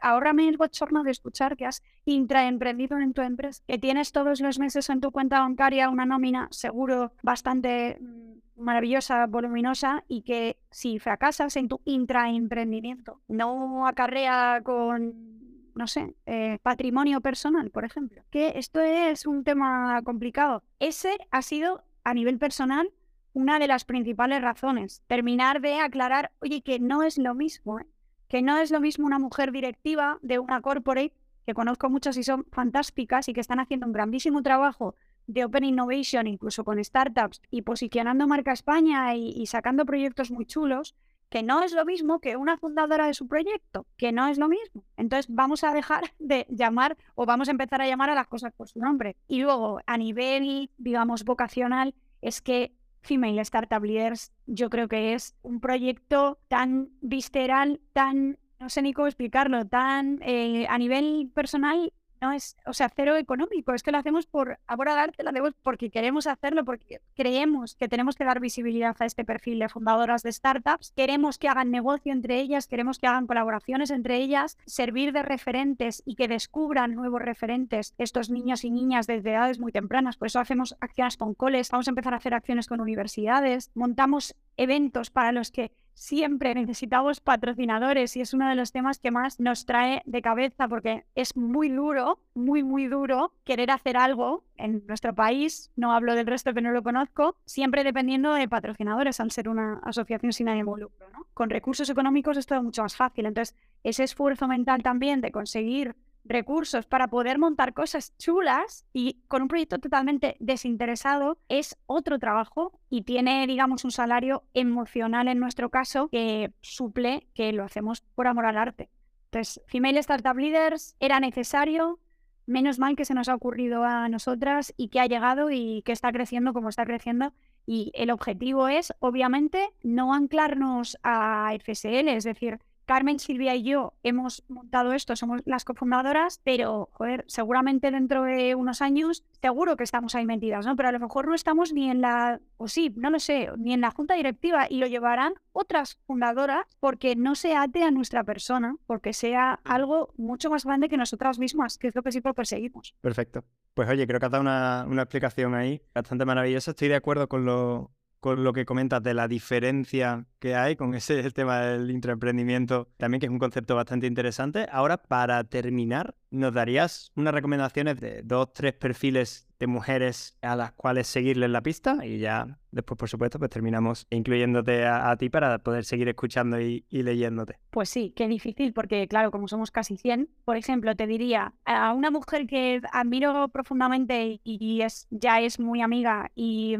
[0.00, 4.58] ahórrame el bochorno de escuchar que has intraemprendido en tu empresa, que tienes todos los
[4.58, 10.98] meses en tu cuenta bancaria una nómina seguro bastante mm, maravillosa, voluminosa y que si
[10.98, 15.36] fracasas en tu intraemprendimiento no acarrea con
[15.76, 18.22] no sé, eh, patrimonio personal, por ejemplo.
[18.30, 20.64] Que esto es un tema complicado.
[20.80, 22.90] Ese ha sido, a nivel personal,
[23.34, 25.02] una de las principales razones.
[25.06, 27.86] Terminar de aclarar, oye, que no es lo mismo, ¿eh?
[28.28, 31.14] Que no es lo mismo una mujer directiva de una corporate,
[31.46, 34.96] que conozco muchas y son fantásticas y que están haciendo un grandísimo trabajo
[35.26, 40.94] de Open Innovation, incluso con startups, y posicionando marca España y, sacando proyectos muy chulos,
[41.28, 44.48] que no es lo mismo que una fundadora de su proyecto, que no es lo
[44.48, 44.84] mismo.
[44.96, 48.52] Entonces vamos a dejar de llamar o vamos a empezar a llamar a las cosas
[48.52, 49.16] por su nombre.
[49.26, 52.72] Y luego, a nivel, digamos, vocacional, es que
[53.06, 58.92] Female Startup Leaders, yo creo que es un proyecto tan visceral, tan, no sé ni
[58.92, 63.92] cómo explicarlo, tan eh, a nivel personal no es, o sea, cero económico, es que
[63.92, 68.24] lo hacemos por ahora darte, lo hacemos porque queremos hacerlo, porque creemos que tenemos que
[68.24, 72.66] dar visibilidad a este perfil de fundadoras de startups, queremos que hagan negocio entre ellas,
[72.66, 78.30] queremos que hagan colaboraciones entre ellas, servir de referentes y que descubran nuevos referentes estos
[78.30, 81.90] niños y niñas desde edades muy tempranas, por eso hacemos acciones con coles, vamos a
[81.90, 88.20] empezar a hacer acciones con universidades, montamos eventos para los que siempre necesitamos patrocinadores y
[88.20, 92.20] es uno de los temas que más nos trae de cabeza porque es muy duro,
[92.34, 96.70] muy, muy duro querer hacer algo en nuestro país, no hablo del resto que no
[96.70, 101.08] lo conozco, siempre dependiendo de patrocinadores al ser una asociación sin ánimo lucro.
[101.12, 101.26] ¿no?
[101.32, 105.96] Con recursos económicos es todo mucho más fácil, entonces ese esfuerzo mental también de conseguir
[106.28, 112.78] recursos para poder montar cosas chulas y con un proyecto totalmente desinteresado es otro trabajo
[112.90, 118.26] y tiene, digamos, un salario emocional en nuestro caso que suple que lo hacemos por
[118.26, 118.90] amor al arte.
[119.26, 121.98] Entonces, Female Startup Leaders era necesario,
[122.46, 125.92] menos mal que se nos ha ocurrido a nosotras y que ha llegado y que
[125.92, 127.32] está creciendo como está creciendo.
[127.66, 133.94] Y el objetivo es, obviamente, no anclarnos a FSL, es decir, Carmen, Silvia y yo
[134.02, 139.84] hemos montado esto, somos las cofundadoras, pero, joder, seguramente dentro de unos años, seguro que
[139.84, 140.76] estamos ahí metidas, ¿no?
[140.76, 143.74] Pero a lo mejor no estamos ni en la, o sí, no lo sé, ni
[143.74, 148.24] en la junta directiva y lo llevarán otras fundadoras porque no se ate a nuestra
[148.24, 152.34] persona, porque sea algo mucho más grande que nosotras mismas, que es lo que siempre
[152.34, 152.94] perseguimos.
[153.00, 153.44] Perfecto.
[153.74, 156.70] Pues oye, creo que has dado una, una explicación ahí bastante maravillosa.
[156.70, 157.90] Estoy de acuerdo con lo,
[158.20, 163.20] con lo que comentas de la diferencia que hay con ese tema del intraemprendimiento, también
[163.20, 164.66] que es un concepto bastante interesante.
[164.70, 170.72] Ahora, para terminar, ¿nos darías unas recomendaciones de dos, tres perfiles de mujeres a las
[170.72, 175.58] cuales seguirles la pista y ya después, por supuesto, pues terminamos incluyéndote a, ti para
[175.58, 177.58] poder seguir escuchando y, leyéndote.
[177.70, 181.94] Pues sí, qué difícil porque, claro, como somos casi 100, por ejemplo, te diría a
[181.94, 186.76] una mujer que admiro profundamente y, es, ya es muy amiga y,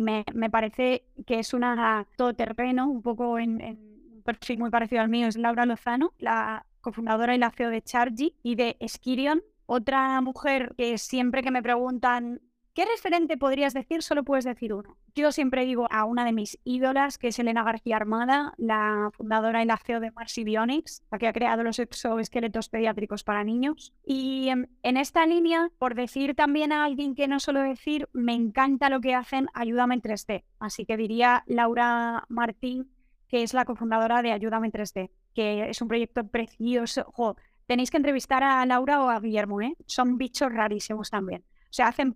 [0.00, 5.26] me, parece que es una todoterreno, un poco en, un perfil muy parecido al mío,
[5.26, 10.74] es Laura Lozano, la cofundadora y la CEO de Chargy y de Skirion, otra mujer
[10.78, 12.40] que siempre que me preguntan
[12.74, 14.02] ¿Qué referente podrías decir?
[14.02, 14.96] Solo puedes decir uno.
[15.14, 19.62] Yo siempre digo a una de mis ídolas, que es Elena García Armada, la fundadora
[19.62, 23.92] y la CEO de Marcy Bionics, la que ha creado los exoesqueletos pediátricos para niños.
[24.06, 28.32] Y em, en esta línea, por decir también a alguien que no suelo decir, me
[28.32, 30.44] encanta lo que hacen, ayúdame en 3D.
[30.58, 32.90] Así que diría Laura Martín,
[33.28, 37.12] que es la cofundadora de Ayúdame en 3D, que es un proyecto precioso.
[37.66, 39.76] tenéis que entrevistar a Laura o a Guillermo, ¿eh?
[39.84, 41.44] Son bichos rarísimos también.
[41.72, 42.14] Sea, hacen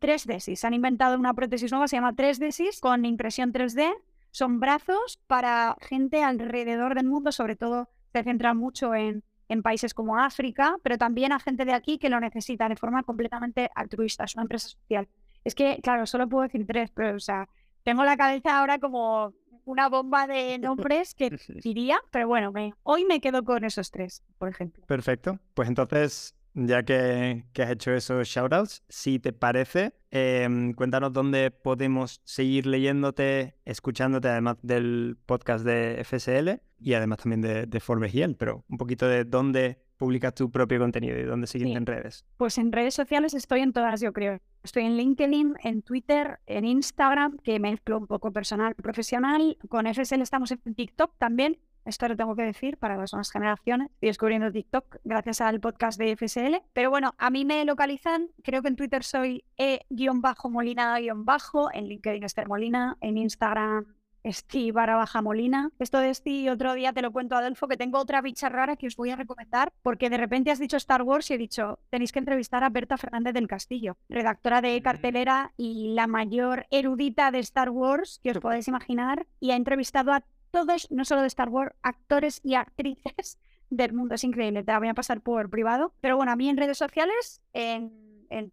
[0.00, 0.64] 3D.
[0.64, 3.94] Han inventado una prótesis nueva, se llama 3D con impresión 3D.
[4.32, 9.94] Son brazos para gente alrededor del mundo, sobre todo se centran mucho en, en países
[9.94, 14.24] como África, pero también a gente de aquí que lo necesita de forma completamente altruista.
[14.24, 15.08] Es una empresa social.
[15.44, 17.48] Es que, claro, solo puedo decir tres, pero, o sea,
[17.84, 19.32] tengo la cabeza ahora como
[19.66, 21.30] una bomba de nombres que
[21.62, 24.84] diría, pero bueno, me, hoy me quedo con esos tres, por ejemplo.
[24.86, 25.38] Perfecto.
[25.54, 32.20] Pues entonces ya que, has hecho esos shoutouts, si te parece, em, cuéntanos dónde podemos
[32.24, 38.64] seguir leyéndote, escuchándote, además del podcast de FSL y además también de, de Forbes pero
[38.68, 42.24] un poquito de dónde publicas tu propio contenido y dónde seguirte en redes.
[42.36, 44.40] Pues en redes sociales estoy en todas, yo creo.
[44.62, 49.58] Estoy en LinkedIn, en Twitter, en Instagram, que mezclo un poco personal y profesional.
[49.68, 51.58] Con FSL estamos en TikTok también.
[51.86, 53.90] Esto lo tengo que decir para las nuevas generaciones.
[53.92, 56.62] Estoy descubriendo TikTok gracias al podcast de FSL.
[56.72, 62.48] Pero bueno, a mí me localizan, creo que en Twitter soy e-molina-bajo, en LinkedIn Esther
[62.48, 63.86] Molina, en Instagram
[64.26, 65.70] Esti barra baja Molina.
[65.78, 68.88] Esto de Esti otro día te lo cuento Adolfo, que tengo otra bicha rara que
[68.88, 72.10] os voy a recomendar, porque de repente has dicho Star Wars y he dicho, tenéis
[72.10, 77.38] que entrevistar a Berta Fernández del Castillo, redactora de cartelera y la mayor erudita de
[77.38, 80.24] Star Wars que os podéis imaginar, y ha entrevistado a
[80.56, 83.38] todos, no solo de Star Wars, actores y actrices
[83.70, 84.14] del mundo.
[84.14, 85.92] Es increíble, te la voy a pasar por privado.
[86.00, 87.92] Pero bueno, a mí en redes sociales, en,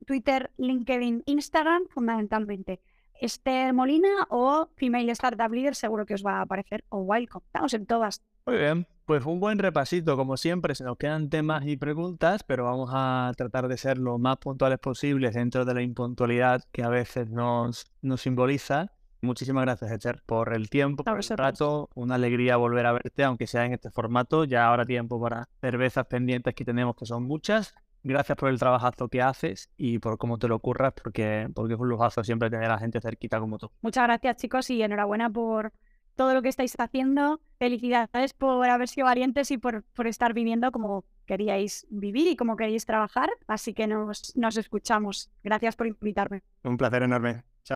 [0.05, 2.79] Twitter, LinkedIn, Instagram, fundamentalmente.
[3.19, 7.41] Esther Molina o Female Startup Leader, seguro que os va a aparecer, o Wildcom.
[7.45, 8.21] Estamos en todas.
[8.45, 12.65] Muy bien, pues un buen repasito, como siempre, se nos quedan temas y preguntas, pero
[12.65, 16.89] vamos a tratar de ser lo más puntuales posibles dentro de la impuntualidad que a
[16.89, 18.91] veces nos, nos simboliza.
[19.23, 21.89] Muchísimas gracias, Echer, por el tiempo, por el rato.
[21.95, 24.43] Una alegría volver a verte, aunque sea en este formato.
[24.43, 27.73] Ya ahora tiempo para cervezas pendientes que tenemos, que son muchas.
[28.03, 31.79] Gracias por el trabajazo que haces y por cómo te lo ocurras, porque, porque es
[31.79, 33.71] un lujazo siempre tener a la gente cerquita como tú.
[33.81, 35.71] Muchas gracias, chicos, y enhorabuena por
[36.15, 37.39] todo lo que estáis haciendo.
[37.59, 42.57] Felicidades por haber sido valientes y por, por estar viviendo como queríais vivir y como
[42.57, 43.29] queríais trabajar.
[43.47, 45.31] Así que nos, nos escuchamos.
[45.45, 46.41] Gracias por invitarme.
[46.65, 47.43] Un placer enorme.